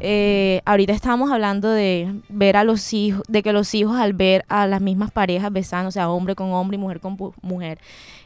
[0.00, 4.44] Eh, ahorita estábamos hablando de ver a los hijos, de que los hijos al ver
[4.48, 7.78] a las mismas parejas besando, o sea, hombre con hombre y mujer con mujer,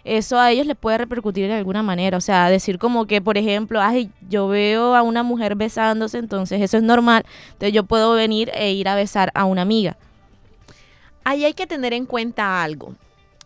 [0.05, 2.19] eso a ellos les puede repercutir de alguna manera.
[2.19, 6.61] O sea, decir como que, por ejemplo, ay, yo veo a una mujer besándose, entonces
[6.61, 9.97] eso es normal, entonces yo puedo venir e ir a besar a una amiga.
[11.25, 12.95] Ahí hay que tener en cuenta algo.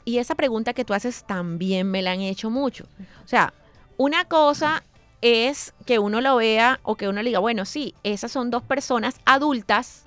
[0.05, 2.87] Y esa pregunta que tú haces también me la han hecho mucho.
[3.25, 3.53] O sea,
[3.97, 4.83] una cosa
[5.27, 8.63] es que uno lo vea o que uno le diga, bueno, sí, esas son dos
[8.63, 10.05] personas adultas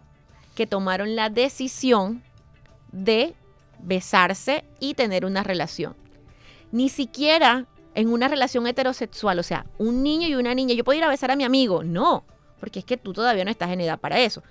[0.55, 2.23] que tomaron la decisión
[2.91, 3.33] de
[3.79, 5.95] besarse y tener una relación.
[6.71, 10.97] Ni siquiera en una relación heterosexual, o sea, un niño y una niña, yo puedo
[10.97, 12.23] ir a besar a mi amigo, no,
[12.59, 14.43] porque es que tú todavía no estás en edad para eso.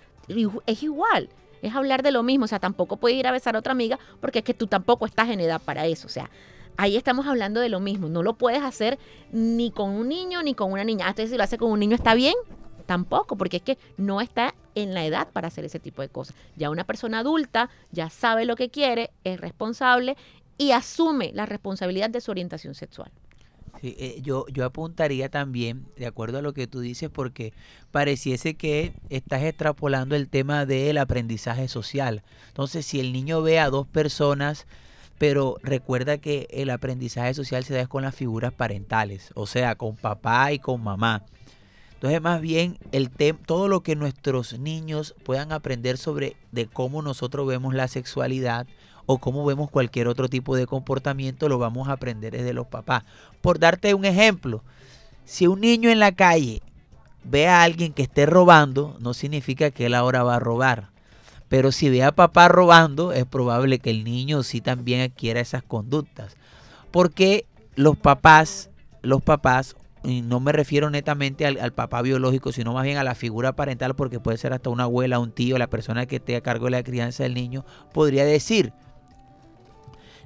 [0.66, 1.30] Es igual,
[1.62, 3.98] es hablar de lo mismo, o sea, tampoco puedes ir a besar a otra amiga
[4.20, 6.30] porque es que tú tampoco estás en edad para eso, o sea,
[6.78, 8.98] ahí estamos hablando de lo mismo, no lo puedes hacer
[9.32, 11.96] ni con un niño ni con una niña, hasta si lo hace con un niño
[11.96, 12.34] está bien,
[12.86, 16.34] tampoco, porque es que no está en la edad para hacer ese tipo de cosas.
[16.56, 20.16] Ya una persona adulta ya sabe lo que quiere, es responsable
[20.56, 23.10] y asume la responsabilidad de su orientación sexual.
[23.82, 27.52] Eh, yo, yo apuntaría también, de acuerdo a lo que tú dices, porque
[27.90, 32.22] pareciese que estás extrapolando el tema del aprendizaje social.
[32.48, 34.66] Entonces, si el niño ve a dos personas,
[35.18, 39.96] pero recuerda que el aprendizaje social se da con las figuras parentales, o sea, con
[39.96, 41.24] papá y con mamá.
[41.94, 43.10] Entonces, más bien, el
[43.44, 48.68] todo lo que nuestros niños puedan aprender sobre de cómo nosotros vemos la sexualidad
[49.06, 53.02] o cómo vemos cualquier otro tipo de comportamiento, lo vamos a aprender desde los papás.
[53.40, 54.62] Por darte un ejemplo,
[55.24, 56.62] si un niño en la calle
[57.24, 60.90] ve a alguien que esté robando, no significa que él ahora va a robar.
[61.48, 65.62] Pero si ve a papá robando, es probable que el niño sí también adquiera esas
[65.62, 66.36] conductas.
[66.90, 68.70] Porque los papás,
[69.02, 73.04] los papás, y no me refiero netamente al, al papá biológico, sino más bien a
[73.04, 76.36] la figura parental, porque puede ser hasta una abuela, un tío, la persona que esté
[76.36, 78.72] a cargo de la crianza del niño, podría decir,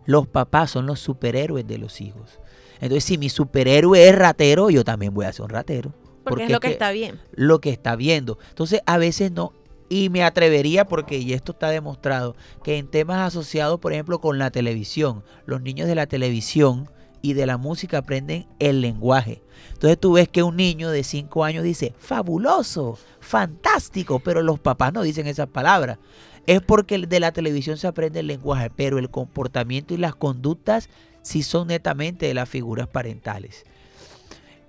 [0.05, 2.41] los papás son los superhéroes de los hijos.
[2.81, 5.93] Entonces, si mi superhéroe es ratero, yo también voy a ser un ratero.
[6.25, 7.21] Porque, es lo que, está bien.
[7.33, 8.39] Lo que está viendo.
[8.49, 9.53] Entonces, a veces no.
[9.93, 14.39] Y me atrevería, porque y esto está demostrado, que en temas asociados, por ejemplo, con
[14.39, 16.89] la televisión, los niños de la televisión
[17.21, 19.43] y de la música aprenden el lenguaje.
[19.75, 24.95] Entonces tú ves que un niño de 5 años dice, fabuloso, fantástico, pero los papás
[24.95, 25.99] no dicen esas palabras.
[26.47, 30.89] Es porque de la televisión se aprende el lenguaje, pero el comportamiento y las conductas
[31.21, 33.67] sí son netamente de las figuras parentales.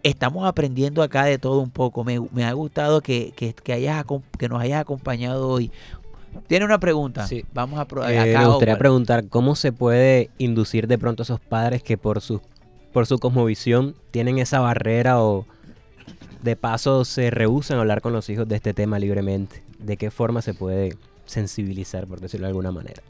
[0.03, 2.03] Estamos aprendiendo acá de todo un poco.
[2.03, 4.05] Me, me ha gustado que, que, que, hayas,
[4.37, 5.71] que nos hayas acompañado hoy.
[6.47, 7.25] Tiene una pregunta.
[7.27, 7.45] Sí.
[7.53, 11.39] Vamos a Eh, acá, me gustaría preguntar cómo se puede inducir de pronto a esos
[11.39, 12.41] padres que por su,
[12.91, 15.45] por su cosmovisión tienen esa barrera o
[16.41, 19.63] de paso se rehusan a hablar con los hijos de este tema libremente.
[19.79, 23.01] ¿De qué forma se puede sensibilizar, por decirlo de alguna manera?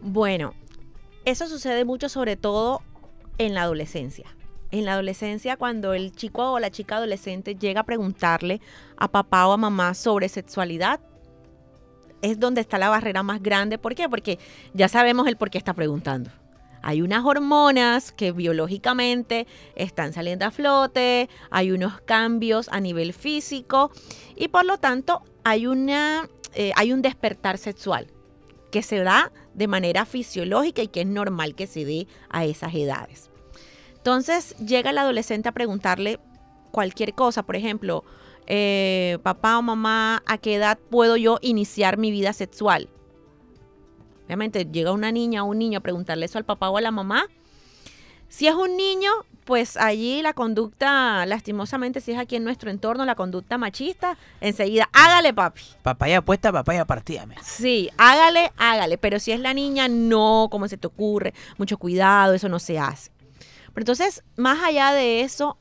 [0.00, 0.54] Bueno,
[1.24, 2.80] eso sucede mucho sobre todo
[3.38, 4.26] en la adolescencia.
[4.72, 8.62] En la adolescencia, cuando el chico o la chica adolescente llega a preguntarle
[8.96, 10.98] a papá o a mamá sobre sexualidad,
[12.22, 13.76] es donde está la barrera más grande.
[13.76, 14.08] ¿Por qué?
[14.08, 14.38] Porque
[14.72, 16.30] ya sabemos el por qué está preguntando.
[16.80, 23.92] Hay unas hormonas que biológicamente están saliendo a flote, hay unos cambios a nivel físico
[24.36, 28.08] y por lo tanto hay, una, eh, hay un despertar sexual
[28.70, 32.74] que se da de manera fisiológica y que es normal que se dé a esas
[32.74, 33.31] edades.
[34.02, 36.18] Entonces llega el adolescente a preguntarle
[36.72, 38.02] cualquier cosa, por ejemplo,
[38.48, 42.88] eh, papá o mamá, ¿a qué edad puedo yo iniciar mi vida sexual?
[44.26, 46.90] Obviamente llega una niña o un niño a preguntarle eso al papá o a la
[46.90, 47.26] mamá.
[48.28, 49.12] Si es un niño,
[49.44, 54.88] pues allí la conducta, lastimosamente, si es aquí en nuestro entorno, la conducta machista, enseguida,
[54.92, 55.62] hágale papi.
[55.82, 57.24] Papaya puesta, papaya partida.
[57.24, 57.38] men.
[57.44, 58.98] Sí, hágale, hágale.
[58.98, 62.80] Pero si es la niña, no, como se te ocurre, mucho cuidado, eso no se
[62.80, 63.12] hace.
[63.74, 65.56] Pero entonces, más allá de eso,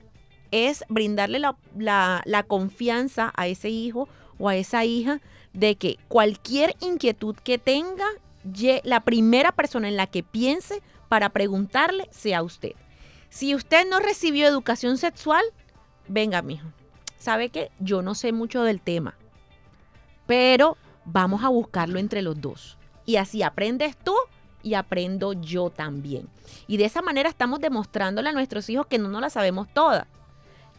[0.51, 5.21] es brindarle la, la- confianza a ese hijo o a esa hija
[5.53, 8.05] de que cualquier inquietud que tenga,
[8.83, 12.73] la primera persona en la que piense para preguntarle sea usted.
[13.29, 15.43] Si usted no recibió educación sexual,
[16.07, 16.67] venga, mijo.
[17.17, 17.71] ¿Sabe qué?
[17.79, 19.15] Yo no sé mucho del tema,
[20.25, 22.77] pero vamos a buscarlo entre los dos.
[23.05, 24.15] Y así aprendes tú
[24.63, 26.29] y aprendo yo también.
[26.67, 30.07] Y de esa manera estamos demostrándole a nuestros hijos que no nos la sabemos toda.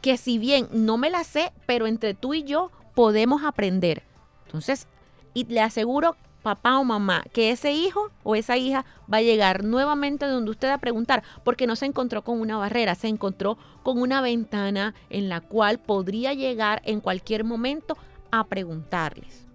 [0.01, 4.03] Que si bien no me la sé, pero entre tú y yo podemos aprender.
[4.47, 4.87] Entonces,
[5.35, 9.65] y le aseguro, papá o mamá, que ese hijo o esa hija va a llegar
[9.65, 13.99] nuevamente donde usted a preguntar, porque no se encontró con una barrera, se encontró con
[14.01, 17.97] una ventana en la cual podría llegar en cualquier momento
[18.31, 19.47] a preguntarles.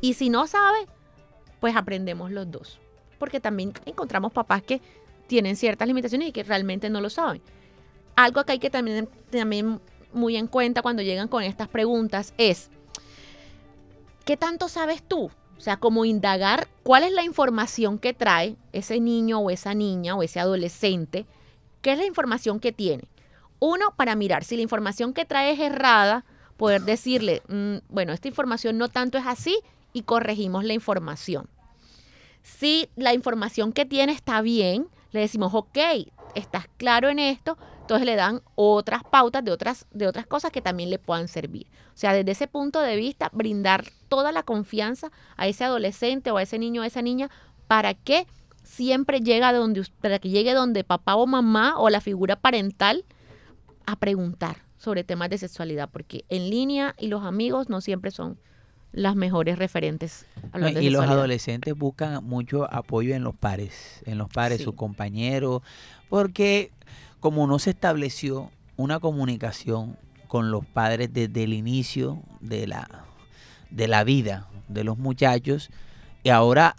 [0.00, 0.86] Y si no sabe,
[1.60, 2.80] pues aprendemos los dos.
[3.24, 4.82] Porque también encontramos papás que
[5.26, 7.40] tienen ciertas limitaciones y que realmente no lo saben.
[8.16, 9.80] Algo que hay que también, también
[10.12, 12.68] muy en cuenta cuando llegan con estas preguntas es,
[14.26, 15.30] ¿qué tanto sabes tú?
[15.56, 20.16] O sea, como indagar cuál es la información que trae ese niño o esa niña
[20.16, 21.24] o ese adolescente,
[21.80, 23.04] qué es la información que tiene.
[23.58, 26.26] Uno, para mirar si la información que trae es errada,
[26.58, 29.58] poder decirle, mm, bueno, esta información no tanto es así
[29.94, 31.48] y corregimos la información.
[32.44, 35.78] Si la información que tiene está bien, le decimos, ok,
[36.34, 40.60] estás claro en esto, entonces le dan otras pautas de otras, de otras cosas que
[40.60, 41.66] también le puedan servir.
[41.94, 46.36] O sea, desde ese punto de vista, brindar toda la confianza a ese adolescente o
[46.36, 47.30] a ese niño o a esa niña
[47.66, 48.26] para que
[48.62, 53.06] siempre llegue donde, para que llegue donde papá o mamá o la figura parental
[53.86, 58.38] a preguntar sobre temas de sexualidad, porque en línea y los amigos no siempre son
[58.94, 60.24] las mejores referentes.
[60.52, 65.62] No, y los adolescentes buscan mucho apoyo en los pares, en los pares, sus compañeros,
[66.08, 66.70] porque
[67.18, 69.96] como no se estableció una comunicación
[70.28, 72.88] con los padres desde el inicio de la,
[73.70, 75.70] de la vida de los muchachos,
[76.22, 76.76] y ahora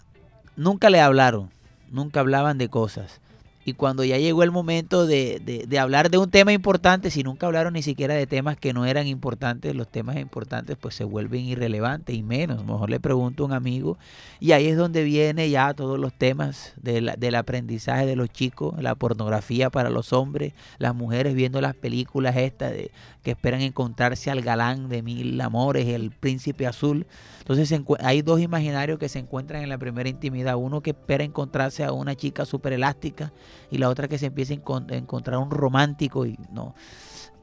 [0.56, 1.50] nunca le hablaron,
[1.90, 3.20] nunca hablaban de cosas.
[3.68, 7.46] Y cuando ya llegó el momento de, de, hablar de un tema importante, si nunca
[7.46, 11.40] hablaron ni siquiera de temas que no eran importantes, los temas importantes pues se vuelven
[11.40, 12.64] irrelevantes y menos.
[12.64, 13.98] Mejor le pregunto a un amigo.
[14.38, 18.94] Y ahí es donde viene ya todos los temas del aprendizaje de los chicos, la
[18.94, 22.92] pornografía para los hombres, las mujeres viendo las películas estas de,
[23.24, 27.04] que esperan encontrarse al galán de mil amores, el príncipe azul.
[27.40, 30.54] Entonces hay dos imaginarios que se encuentran en la primera intimidad.
[30.54, 33.32] Uno que espera encontrarse a una chica súper elástica
[33.70, 36.74] y la otra que se empieza a encontrar un romántico y no.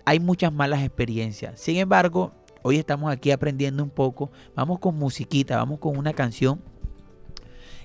[0.06, 1.60] Hay muchas malas experiencias.
[1.60, 4.32] Sin embargo, hoy estamos aquí aprendiendo un poco.
[4.56, 6.62] Vamos con musiquita, vamos con una canción.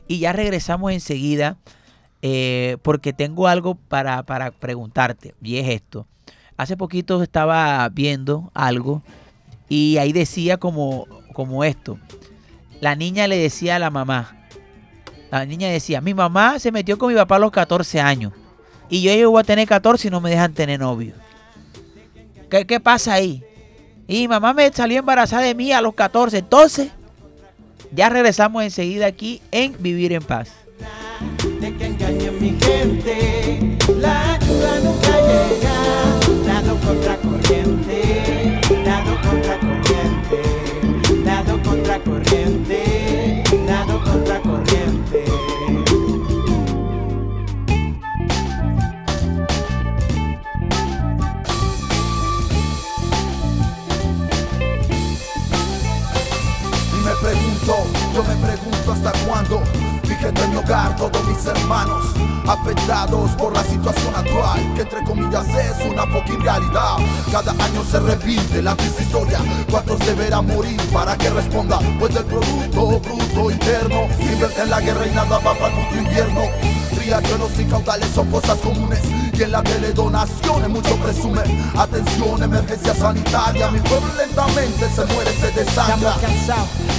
[0.06, 1.58] Y ya regresamos enseguida
[2.22, 5.34] eh, porque tengo algo para, para preguntarte.
[5.42, 6.06] Y es esto.
[6.56, 9.02] Hace poquito estaba viendo algo
[9.68, 11.06] y ahí decía como
[11.38, 12.00] como esto.
[12.80, 14.37] La niña le decía a la mamá,
[15.30, 18.32] la niña decía, mi mamá se metió con mi papá a los 14 años
[18.88, 21.14] y yo llego a tener 14 y no me dejan tener novio.
[22.50, 23.42] ¿Qué, qué pasa ahí?
[24.06, 26.38] Y mamá me salió embarazada de mí a los 14.
[26.38, 26.90] Entonces,
[27.92, 30.50] ya regresamos enseguida aquí en Vivir en Paz.
[31.60, 33.47] De que mi gente,
[58.18, 59.62] yo me pregunto hasta cuándo
[60.18, 62.12] Fíjate en mi hogar, todos mis hermanos
[62.48, 66.96] afectados por la situación actual, que entre comillas es una fucking realidad.
[67.30, 69.38] Cada año se repite la triste historia,
[69.70, 75.06] cuántos deberán morir para que responda, pues del producto bruto interno, se en la guerra
[75.06, 76.42] y nada va para tu invierno.
[76.98, 79.00] Riachuelos y caudales son cosas comunes
[79.38, 81.42] y en la teledonación mucho presume.
[81.76, 86.14] Atención, emergencia sanitaria, mi pueblo lentamente se muere, se desangra.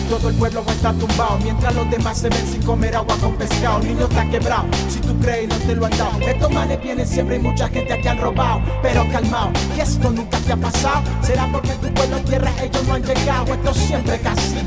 [0.10, 3.80] Todo el pueblo está tumbado Mientras los demás se ven sin comer agua con pescado
[3.80, 6.20] Niño está quebrado, si tú crees no te lo han dado.
[6.22, 10.38] Estos males vienen siempre y mucha gente aquí han robado Pero calmado, que esto nunca
[10.40, 11.02] te ha pasado.
[11.22, 13.54] Será porque tu pueblo tierra ellos no han llegado.
[13.54, 14.58] Esto siempre casi.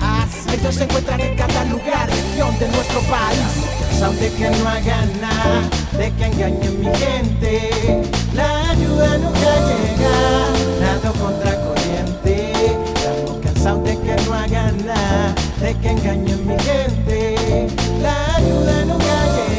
[0.53, 3.83] Ellos se encuentran en cada lugar, región de nuestro país.
[4.03, 5.63] De que no hagan nada,
[5.97, 8.03] de que engañen mi gente.
[8.35, 10.15] La ayuda nunca llega,
[10.81, 12.53] nada contra corriente.
[12.97, 17.69] Estamos cansados de que no hagan nada de que engañen mi gente.
[18.03, 19.52] La ayuda nunca llega,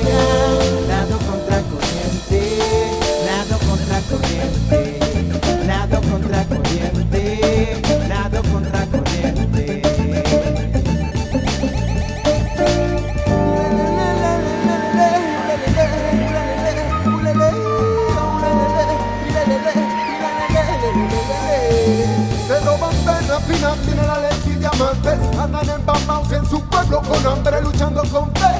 [27.83, 28.53] pueblo con hambre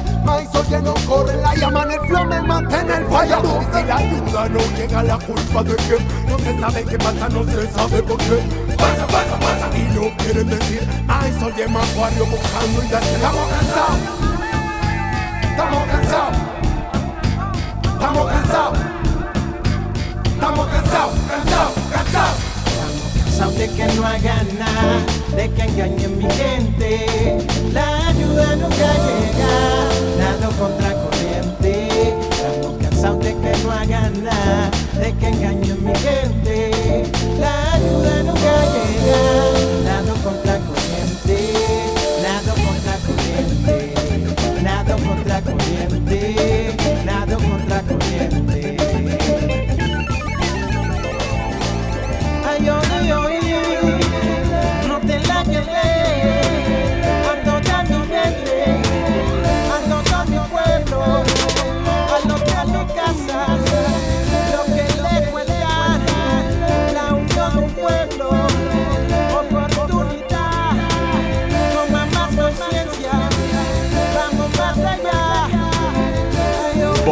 [0.52, 3.38] luchando con fe corre la llama en el flow me mantiene el falla.
[3.38, 5.98] Y si la ayuda no llega, la culpa de que
[6.28, 8.40] no se sabe qué pasa, no se sabe por qué.
[8.76, 9.70] Pasa, pasa, pasa.
[9.76, 13.14] Y no quieren decir, ay, soy el acuario buscando y darse.
[13.14, 13.98] Estamos cansados.
[15.42, 16.36] Estamos cansados.
[17.84, 18.78] Estamos cansados.
[20.24, 22.36] Estamos cansados, cansados, cansados.
[23.24, 25.00] Cansados de que no hagan nada,
[25.36, 27.38] de que engañen mi gente.
[27.72, 29.52] La ayuda nunca llega,
[30.18, 31.88] nado contra corriente.
[32.30, 34.70] Estamos cansados de que no hagan nada,
[35.00, 36.70] de que engañen mi gente.
[37.40, 39.20] La ayuda nunca llega,
[39.84, 40.53] nado contra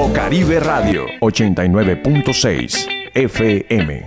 [0.02, 0.08] Ay.
[0.08, 4.02] Bocaribe Radio 89.6 FM.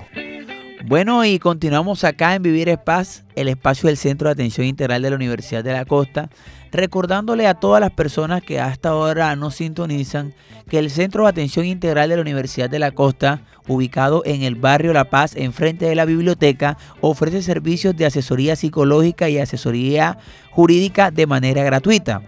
[0.86, 5.02] Bueno, y continuamos acá en Vivir es Paz, el espacio del Centro de Atención Integral
[5.02, 6.30] de la Universidad de la Costa,
[6.72, 10.34] recordándole a todas las personas que hasta ahora nos sintonizan
[10.70, 14.56] que el Centro de Atención Integral de la Universidad de la Costa, ubicado en el
[14.56, 20.18] barrio La Paz, enfrente de la biblioteca, ofrece servicios de asesoría psicológica y asesoría
[20.52, 22.22] jurídica de manera gratuita.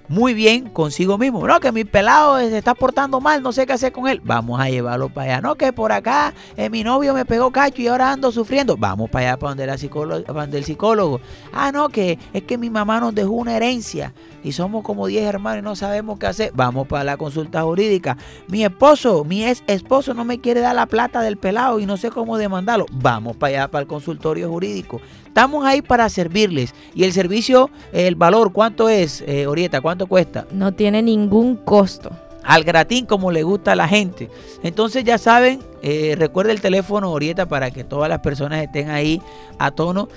[0.09, 1.45] muy bien consigo mismo.
[1.47, 4.19] No, que mi pelado se está portando mal, no sé qué hacer con él.
[4.23, 5.41] Vamos a llevarlo para allá.
[5.41, 8.75] No, que por acá eh, mi novio me pegó cacho y ahora ando sufriendo.
[8.75, 11.21] Vamos para allá, para donde, la psicólogo, para donde el psicólogo.
[11.53, 15.23] Ah, no, que es que mi mamá nos dejó una herencia y somos como 10
[15.25, 16.51] hermanos y no sabemos qué hacer.
[16.55, 18.17] Vamos para la consulta jurídica.
[18.47, 21.97] Mi esposo, mi ex esposo no me quiere dar la plata del pelado y no
[21.97, 22.87] sé cómo demandarlo.
[22.91, 25.01] Vamos para allá, para el consultorio jurídico.
[25.29, 26.73] Estamos ahí para servirles.
[26.95, 29.79] Y el servicio, el valor, ¿cuánto es, eh, Orieta?
[29.79, 30.47] ¿Cuánto cuesta?
[30.51, 32.09] No tiene ningún costo.
[32.43, 34.27] Al gratín como le gusta a la gente.
[34.63, 39.21] Entonces ya saben, eh, recuerda el teléfono Orieta para que todas las personas estén ahí
[39.59, 40.09] a tono.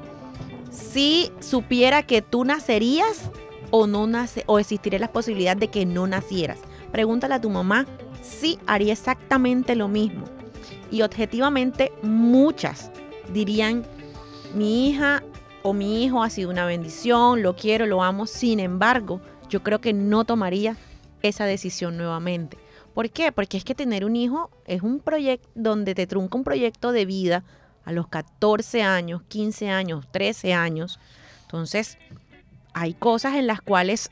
[0.72, 3.30] si supiera que tú nacerías
[3.76, 6.60] o no nace o existiría la posibilidad de que no nacieras.
[6.92, 7.88] Pregúntale a tu mamá
[8.22, 10.26] si haría exactamente lo mismo.
[10.92, 12.92] Y objetivamente muchas
[13.34, 13.84] dirían,
[14.54, 15.24] mi hija
[15.64, 18.28] o mi hijo ha sido una bendición, lo quiero, lo amo.
[18.28, 20.78] Sin embargo, yo creo que no tomaría
[21.24, 22.60] esa decisión nuevamente.
[22.94, 23.32] ¿Por qué?
[23.32, 27.06] Porque es que tener un hijo es un proyecto donde te trunca un proyecto de
[27.08, 27.44] vida
[27.86, 31.00] a los 14 años, 15 años, 13 años.
[31.42, 31.98] Entonces,
[32.74, 34.10] hay cosas en las cuales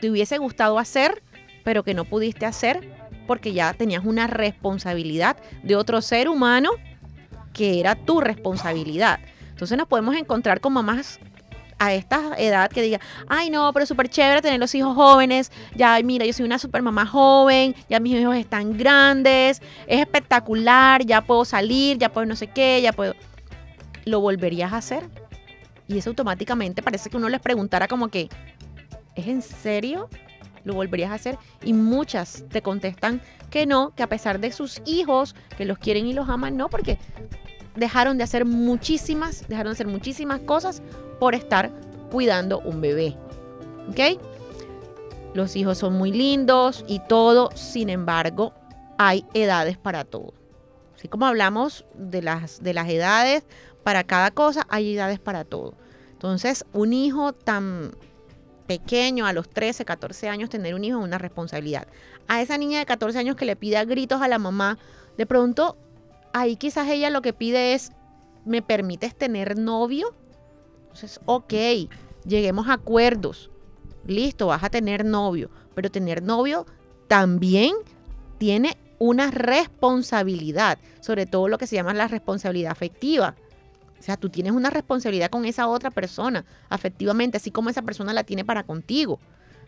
[0.00, 1.22] te hubiese gustado hacer,
[1.64, 2.96] pero que no pudiste hacer
[3.26, 6.70] porque ya tenías una responsabilidad de otro ser humano
[7.52, 9.20] que era tu responsabilidad.
[9.50, 11.20] Entonces nos podemos encontrar con mamás
[11.78, 16.00] a esta edad que diga, ay no, pero súper chévere tener los hijos jóvenes, ya
[16.02, 21.20] mira, yo soy una super mamá joven, ya mis hijos están grandes, es espectacular, ya
[21.20, 23.14] puedo salir, ya puedo no sé qué, ya puedo...
[24.04, 25.04] ¿Lo volverías a hacer?
[25.88, 28.28] Y eso automáticamente parece que uno les preguntara como que,
[29.16, 30.08] ¿es en serio?
[30.64, 31.38] ¿Lo volverías a hacer?
[31.64, 36.06] Y muchas te contestan que no, que a pesar de sus hijos, que los quieren
[36.06, 36.98] y los aman, no, porque
[37.74, 40.82] dejaron de hacer muchísimas, dejaron de hacer muchísimas cosas
[41.18, 41.70] por estar
[42.10, 43.16] cuidando un bebé.
[43.88, 44.20] ¿Ok?
[45.32, 48.52] Los hijos son muy lindos y todo, sin embargo,
[48.98, 50.34] hay edades para todo.
[50.94, 53.44] Así como hablamos de las, de las edades
[53.84, 55.74] para cada cosa, hay edades para todo.
[56.12, 57.92] Entonces, un hijo tan
[58.66, 61.88] pequeño, a los 13, 14 años, tener un hijo es una responsabilidad.
[62.28, 64.78] A esa niña de 14 años que le pide gritos a la mamá,
[65.16, 65.76] de pronto,
[66.32, 67.90] ahí quizás ella lo que pide es,
[68.44, 70.14] ¿me permites tener novio?
[70.82, 71.54] Entonces, ok,
[72.26, 73.50] lleguemos a acuerdos.
[74.06, 76.66] Listo, vas a tener novio, pero tener novio
[77.08, 77.74] también
[78.38, 83.34] tiene una responsabilidad, sobre todo lo que se llama la responsabilidad afectiva.
[83.98, 88.12] O sea, tú tienes una responsabilidad con esa otra persona, afectivamente, así como esa persona
[88.12, 89.18] la tiene para contigo.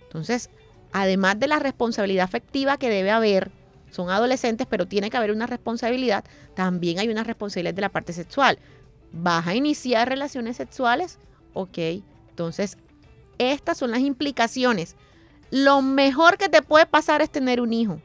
[0.03, 0.51] Entonces,
[0.93, 3.51] además de la responsabilidad afectiva que debe haber,
[3.91, 6.24] son adolescentes, pero tiene que haber una responsabilidad,
[6.55, 8.59] también hay una responsabilidad de la parte sexual
[9.12, 11.18] vas a iniciar relaciones sexuales,
[11.55, 11.78] ok.
[12.31, 12.76] Entonces,
[13.39, 14.97] estas son las implicaciones.
[15.51, 18.01] Lo mejor que te puede pasar es tener un hijo.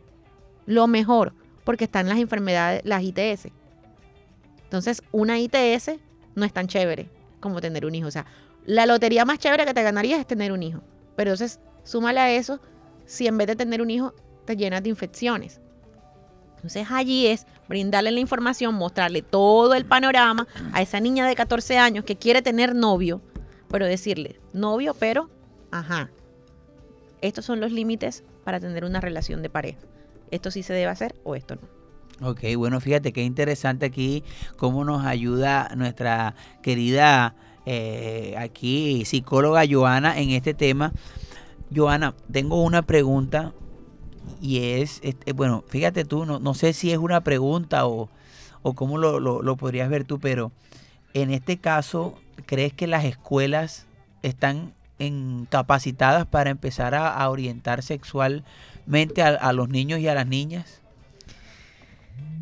[0.66, 3.52] Lo mejor, porque están las enfermedades, las ITS.
[4.64, 5.92] Entonces, una ITS
[6.36, 7.10] no es tan chévere
[7.40, 8.08] como tener un hijo.
[8.08, 8.26] O sea,
[8.66, 10.82] la lotería más chévere que te ganarías es tener un hijo.
[11.16, 12.60] Pero entonces, súmale a eso,
[13.06, 14.14] si en vez de tener un hijo,
[14.46, 15.62] te llenas de infecciones.
[16.56, 21.78] Entonces allí es brindarle la información, mostrarle todo el panorama a esa niña de 14
[21.78, 23.22] años que quiere tener novio,
[23.70, 25.30] pero decirle, novio, pero,
[25.70, 26.10] ajá,
[27.22, 29.80] estos son los límites para tener una relación de pareja.
[30.32, 31.75] Esto sí se debe hacer o esto no.
[32.22, 34.24] Ok, bueno, fíjate qué interesante aquí
[34.58, 37.36] cómo nos ayuda nuestra querida
[37.66, 40.94] eh, aquí psicóloga Joana en este tema.
[41.76, 43.54] Joana, tengo una pregunta
[44.42, 48.10] y es, este, bueno, fíjate tú, no, sé si es una pregunta o,
[48.62, 50.52] o cómo lo, lo, podrías ver tú, pero
[51.14, 53.88] en este caso, ¿crees que las escuelas
[54.22, 54.74] están
[55.50, 60.82] capacitadas para empezar a, orientar sexualmente a, los niños y a las niñas?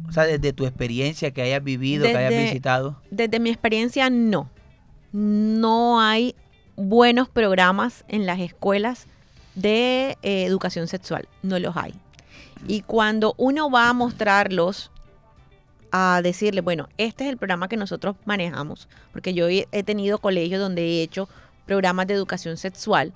[0.07, 3.01] O sea, desde tu experiencia que hayas vivido, que hayas visitado.
[3.09, 4.49] Desde mi experiencia, no.
[5.11, 6.35] No hay
[6.75, 9.07] buenos programas en las escuelas
[9.55, 11.27] de eh, educación sexual.
[11.41, 11.93] No los hay.
[12.67, 14.91] Y cuando uno va a mostrarlos,
[15.91, 20.59] a decirle, bueno, este es el programa que nosotros manejamos, porque yo he tenido colegios
[20.59, 21.29] donde he hecho
[21.67, 23.13] programas de educación sexual,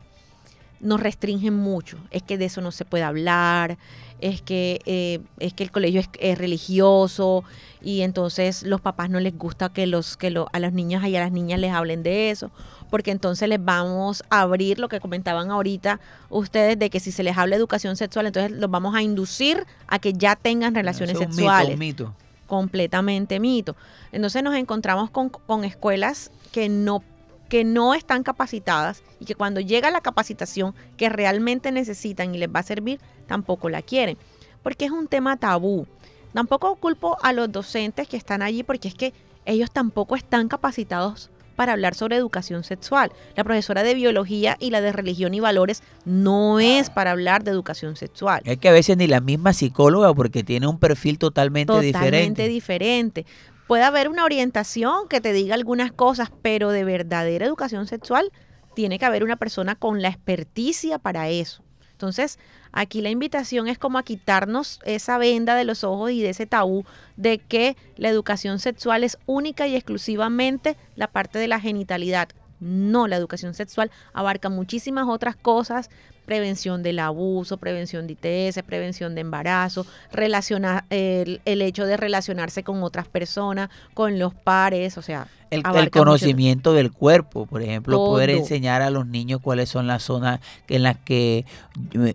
[0.80, 1.97] nos restringen mucho.
[2.12, 3.80] Es que de eso no se puede hablar,
[4.20, 7.43] es que, eh, es que el colegio es, religioso
[7.82, 11.20] y entonces los papás no les gusta que, los, que a los niños y a
[11.20, 12.51] las niñas les hablen de eso
[12.89, 15.99] porque entonces les vamos a abrir lo que comentaban ahorita
[16.30, 19.99] ustedes de que si se les habla educación sexual, entonces los vamos a inducir a
[19.99, 21.78] que ya tengan relaciones sexuales.
[21.78, 22.13] mito.
[22.47, 23.76] Completamente mito.
[24.11, 27.03] Entonces nos encontramos con, con escuelas que no
[27.48, 32.50] que no están capacitadas y que cuando llega la capacitación que realmente necesitan y les
[32.50, 34.18] va a servir, tampoco la quieren.
[34.64, 35.88] Porque es un tema tabú.
[36.34, 39.14] Tampoco culpo a los docentes que están allí porque es que
[39.45, 43.12] ellos tampoco están capacitados para hablar sobre educación sexual.
[43.36, 47.52] La profesora de biología y la de religión y valores no es para hablar de
[47.52, 48.41] educación sexual.
[48.45, 52.10] Es que a veces ni la misma psicóloga porque tiene un perfil totalmente, diferente.
[52.10, 53.26] Totalmente diferente.
[53.68, 58.32] Puede haber una orientación que te diga algunas cosas, pero de verdadera educación sexual
[58.76, 61.63] tiene que haber una persona con la experticia para eso.
[61.91, 62.39] Entonces,
[62.72, 66.45] aquí la invitación es como a quitarnos esa venda de los ojos y de ese
[66.45, 66.86] tabú
[67.18, 72.30] de que la educación sexual es única y exclusivamente la parte de la genitalidad.
[72.61, 75.89] No, la educación sexual abarca muchísimas otras cosas,
[76.28, 82.63] prevención del abuso, prevención de ITS, prevención de embarazo, relaciona, el, el hecho de relacionarse
[82.63, 87.45] con otras personas, con los pares, o sea, El, el abarca mucho- conocimiento del cuerpo,
[87.45, 91.45] por ejemplo, poder enseñar a los niños cuáles son las zonas en las que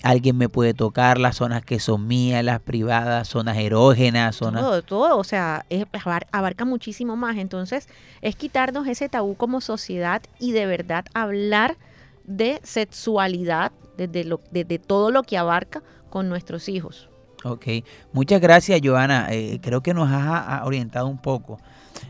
[0.03, 4.61] alguien me puede tocar, las zonas que son mías, las privadas, zonas erógenas, zonas...
[4.61, 7.39] Todo, todo, o sea, es- abar- abarca muchísimo más.
[7.39, 7.89] Entonces,
[8.21, 11.77] es quitarnos ese tabú como sociedad y de verdad hablar
[12.25, 17.09] de sexualidad, desde, lo, desde todo lo que abarca con nuestros hijos.
[17.45, 17.67] Ok,
[18.13, 21.59] muchas gracias Joana, Eh, creo que nos has a- a orientado un poco.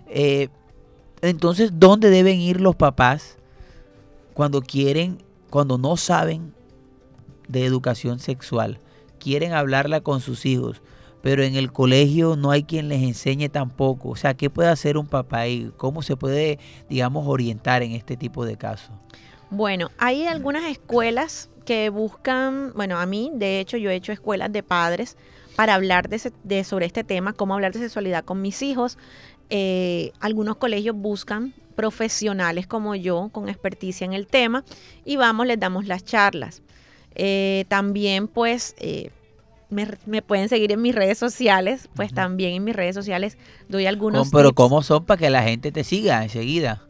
[0.08, 0.48] Eh,
[1.22, 3.38] entonces, ¿dónde deben ir los papás
[4.34, 5.18] cuando quieren,
[5.50, 6.52] cuando no saben
[7.48, 8.78] de educación sexual?
[9.18, 10.82] Quieren hablarla con sus hijos,
[11.22, 14.10] pero en el colegio no hay quien les enseñe tampoco.
[14.10, 16.58] O sea, ¿qué puede hacer un papá y cómo se puede,
[16.90, 18.90] digamos, orientar en este tipo de casos?
[19.50, 24.52] Bueno, hay algunas escuelas que buscan, bueno, a mí, de hecho, yo he hecho escuelas
[24.52, 25.16] de padres
[25.56, 28.98] para hablar de, sobre este tema, cómo hablar de sexualidad con mis hijos.
[29.50, 34.64] Eh, algunos colegios buscan profesionales como yo, con experticia en el tema,
[35.04, 36.62] y vamos, les damos las charlas.
[37.14, 39.10] Eh, también, pues, eh,
[39.68, 43.38] me, me pueden seguir en mis redes sociales, pues también en mis redes sociales
[43.68, 44.56] doy algunos ¿Cómo- pero tips.
[44.56, 46.82] ¿cómo son para que la gente te siga enseguida?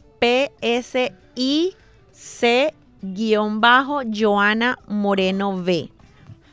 [3.02, 5.90] PSIC-Joana Moreno V.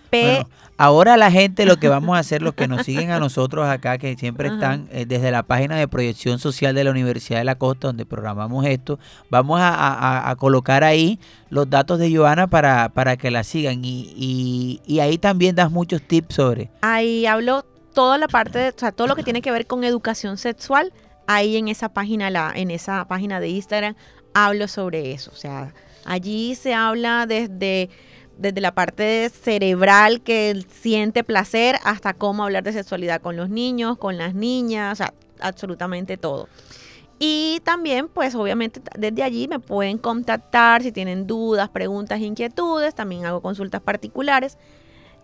[0.09, 3.19] P Bueno, ahora la gente lo que vamos a hacer, los que nos siguen a
[3.19, 7.37] nosotros acá, que siempre están eh, desde la página de proyección social de la Universidad
[7.39, 8.97] de la Costa, donde programamos esto,
[9.29, 11.19] vamos a, a- a colocar ahí
[11.51, 13.85] los datos de Joana para, para que la sigan.
[13.85, 16.71] Y, y- y ahí también das muchos tips sobre.
[16.81, 19.83] ahí hablo toda la parte, de, o sea, todo lo que tiene que ver con
[19.83, 20.91] educación sexual.
[21.27, 23.93] Ahí en esa página, la, en esa página de Instagram,
[24.33, 25.29] hablo sobre eso.
[25.31, 25.73] O sea,
[26.09, 27.89] allí se habla desde,
[28.37, 33.97] desde la parte cerebral que siente placer hasta cómo hablar de sexualidad con los niños,
[33.97, 36.49] con las niñas, o sea, absolutamente todo.
[37.19, 42.95] Y también, pues obviamente desde allí me pueden contactar si tienen dudas, preguntas, inquietudes.
[42.95, 44.57] También hago consultas particulares,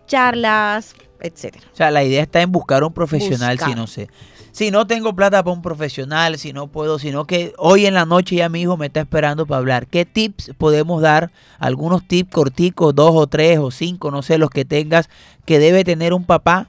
[0.06, 1.64] charlas, etcétera.
[1.72, 4.08] O sea, la idea está en buscar un profesional si no sé.
[4.56, 8.06] Si no tengo plata para un profesional, si no puedo, sino que hoy en la
[8.06, 9.86] noche ya mi hijo me está esperando para hablar.
[9.86, 11.30] ¿Qué tips podemos dar?
[11.58, 15.10] Algunos tips corticos, dos o tres o cinco, no sé, los que tengas,
[15.44, 16.68] que debe tener un papá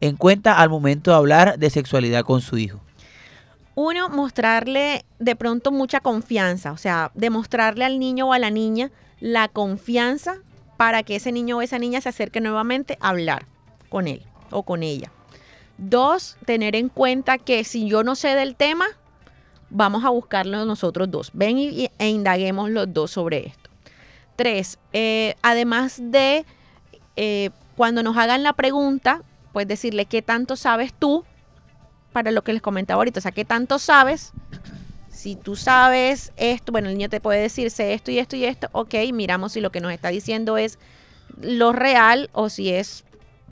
[0.00, 2.78] en cuenta al momento de hablar de sexualidad con su hijo.
[3.74, 8.92] Uno, mostrarle de pronto mucha confianza, o sea, demostrarle al niño o a la niña
[9.18, 10.36] la confianza
[10.76, 13.46] para que ese niño o esa niña se acerque nuevamente a hablar
[13.94, 15.12] con él o con ella.
[15.78, 18.86] Dos, tener en cuenta que si yo no sé del tema,
[19.70, 21.30] vamos a buscarlo nosotros dos.
[21.32, 23.70] Ven y, e indaguemos los dos sobre esto.
[24.34, 26.44] Tres, eh, además de
[27.14, 29.22] eh, cuando nos hagan la pregunta,
[29.52, 31.24] pues decirle qué tanto sabes tú
[32.12, 33.20] para lo que les comentaba ahorita.
[33.20, 34.32] O sea, ¿qué tanto sabes?
[35.08, 38.44] Si tú sabes esto, bueno, el niño te puede decir, sé esto y esto y
[38.44, 40.80] esto, ok, miramos si lo que nos está diciendo es
[41.40, 43.04] lo real o si es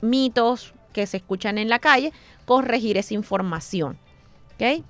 [0.03, 2.13] mitos que se escuchan en la calle,
[2.45, 3.97] corregir esa información.
[4.53, 4.83] ¿Ok?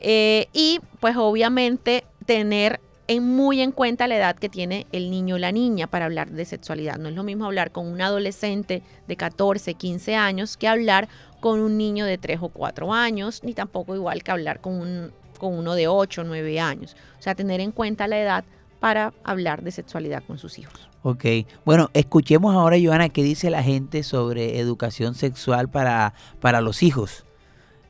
[0.00, 5.36] Eh, y pues obviamente tener en muy en cuenta la edad que tiene el niño
[5.36, 6.96] o la niña para hablar de sexualidad.
[6.96, 11.08] No es lo mismo hablar con un adolescente de 14, 15 años que hablar
[11.40, 15.12] con un niño de 3 o 4 años, ni tampoco igual que hablar con, un,
[15.38, 16.96] con uno de 8 o 9 años.
[17.18, 18.44] O sea, tener en cuenta la edad
[18.86, 20.88] para hablar de sexualidad con sus hijos.
[21.02, 21.24] Ok,
[21.64, 27.24] bueno, escuchemos ahora, Joana, qué dice la gente sobre educación sexual para, para los hijos.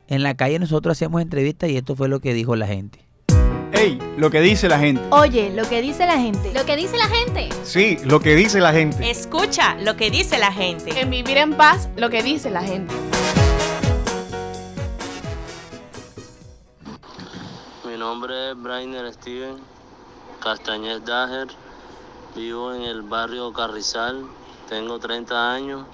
[0.07, 3.05] En la calle nosotros hacemos entrevistas y esto fue lo que dijo la gente.
[3.73, 5.03] Ey, lo que dice la gente.
[5.11, 6.51] Oye, lo que dice la gente.
[6.51, 7.49] Lo que dice la gente.
[7.61, 9.07] Sí, lo que dice la gente.
[9.07, 10.99] Escucha lo que dice la gente.
[10.99, 12.95] En vivir en paz, lo que dice la gente.
[17.85, 19.76] Mi nombre es Brainer Steven
[20.41, 21.47] Castañez Dager.
[22.35, 24.25] Vivo en el barrio Carrizal.
[24.69, 25.85] Tengo 30 años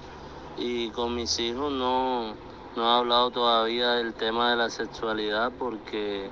[0.56, 2.34] y con mis hijos no,
[2.76, 6.30] no he hablado todavía del tema de la sexualidad porque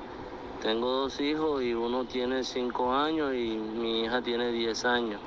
[0.62, 5.20] tengo dos hijos y uno tiene 5 años y mi hija tiene 10 años.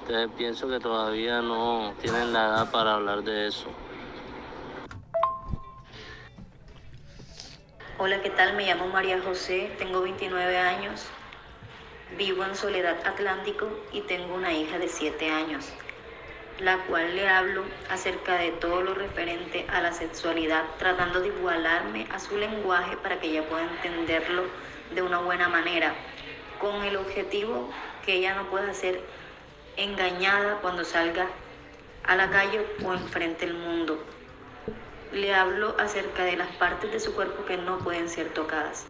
[0.00, 3.66] Entonces pienso que todavía no tienen la edad para hablar de eso.
[7.98, 8.54] Hola, ¿qué tal?
[8.54, 11.06] Me llamo María José, tengo 29 años,
[12.16, 15.72] vivo en Soledad Atlántico y tengo una hija de 7 años.
[16.58, 22.06] la cual le hablo acerca de todo lo referente a la sexualidad, tratando de igualarme
[22.10, 24.44] a su lenguaje para que ella pueda entenderlo
[24.94, 25.94] de una buena manera,
[26.58, 27.70] con el objetivo
[28.06, 29.02] que ella no pueda ser
[29.76, 31.26] engañada cuando salga
[32.04, 34.02] a la calle o enfrente del mundo.
[35.12, 38.86] Le hablo acerca de las partes de su cuerpo que no pueden ser tocadas.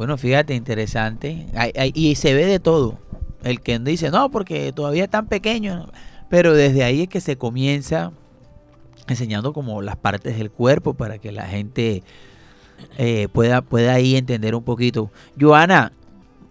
[0.00, 1.46] Bueno, fíjate, interesante.
[1.92, 2.96] y se ve de todo.
[3.44, 5.90] El que dice, no, porque todavía es tan pequeño.
[6.30, 8.10] Pero desde ahí es que se comienza
[9.08, 12.02] enseñando como las partes del cuerpo para que la gente
[12.96, 15.10] eh, pueda, pueda ahí entender un poquito.
[15.38, 15.92] Joana,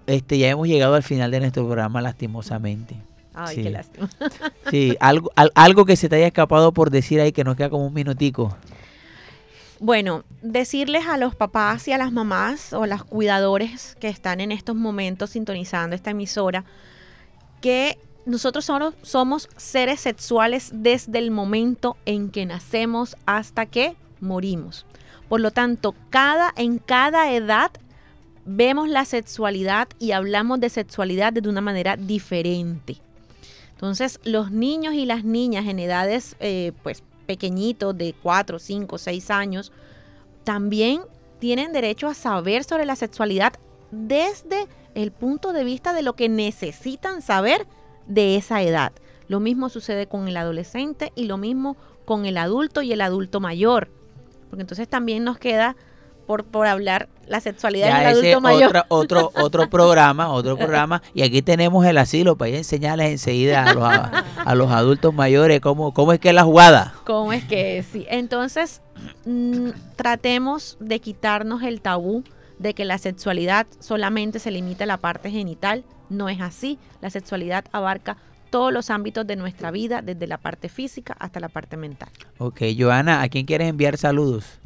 [0.06, 2.98] este, ya hemos llegado al final de nuestro programa lastimosamente.
[3.34, 4.10] Ay, qué lástima.
[4.70, 7.88] sí, algo, algo que se te haya escapado por decir ahí que nos queda como
[7.88, 8.56] un minutico.
[9.82, 14.42] Bueno, decirles a los papás y a las mamás o a las cuidadores que están
[14.42, 16.66] en estos momentos sintonizando esta emisora
[17.62, 24.86] que nosotros somos, somos seres sexuales desde el momento en que nacemos hasta que morimos.
[25.30, 27.72] Por lo tanto, cada, en cada edad
[28.46, 32.98] vemos la sexualidad y hablamos de sexualidad de una manera diferente.
[33.72, 39.30] Entonces, los niños y las niñas en edades eh, pues pequeñitos de 4, 5, 6
[39.30, 39.72] años,
[40.44, 41.02] también
[41.38, 43.54] tienen derecho a saber sobre la sexualidad
[43.92, 47.68] desde el punto de vista de lo que necesitan saber
[48.08, 48.94] de esa edad.
[49.28, 53.40] Lo mismo sucede con el adolescente y lo mismo con el adulto y el adulto
[53.40, 53.90] mayor.
[54.50, 55.76] Porque entonces también nos queda
[56.30, 58.86] por, por hablar la sexualidad del adulto mayor.
[58.90, 61.02] otro, otro programa, otro programa.
[61.16, 63.84] Y aquí tenemos el asilo para ir a enseñarles enseguida a los,
[64.46, 66.94] a, los adultos mayores cómo, cómo es que es la jugada.
[67.04, 68.06] Cómo es que sí.
[68.12, 68.84] Entonces,
[69.26, 72.24] mm, tratemos de quitarnos el tabú
[72.60, 75.84] de que la sexualidad solamente se limita a la parte genital.
[76.12, 76.78] No es así.
[77.02, 78.18] La sexualidad abarca
[78.52, 82.10] todos los ámbitos de nuestra vida, desde la parte física hasta la parte mental.
[82.38, 84.60] Ok, Joana, ¿a quién quieres enviar saludos?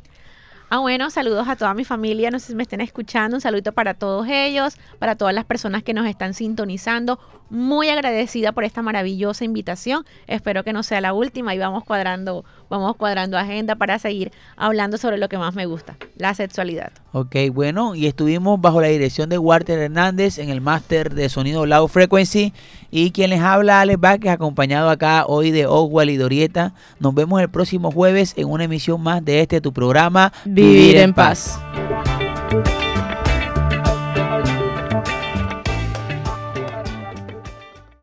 [0.75, 3.73] Ah, bueno, saludos a toda mi familia, no sé si me estén escuchando, un saludo
[3.73, 7.19] para todos ellos, para todas las personas que nos están sintonizando.
[7.51, 10.03] Muy agradecida por esta maravillosa invitación.
[10.25, 12.43] Espero que no sea la última y vamos cuadrando,
[12.73, 16.91] vamos cuadrando agenda para seguir hablando sobre lo que más me gusta, la sexualidad.
[17.11, 21.65] Ok, bueno, y estuvimos bajo la dirección de Walter Hernández en el máster de sonido
[21.65, 22.51] Low Frequency
[22.89, 26.73] y quien les habla Alex Vázquez, acompañado acá hoy de Oswald y Dorieta.
[26.99, 31.13] Nos vemos el próximo jueves en una emisión más de este tu programa Vivir en
[31.13, 31.59] paz.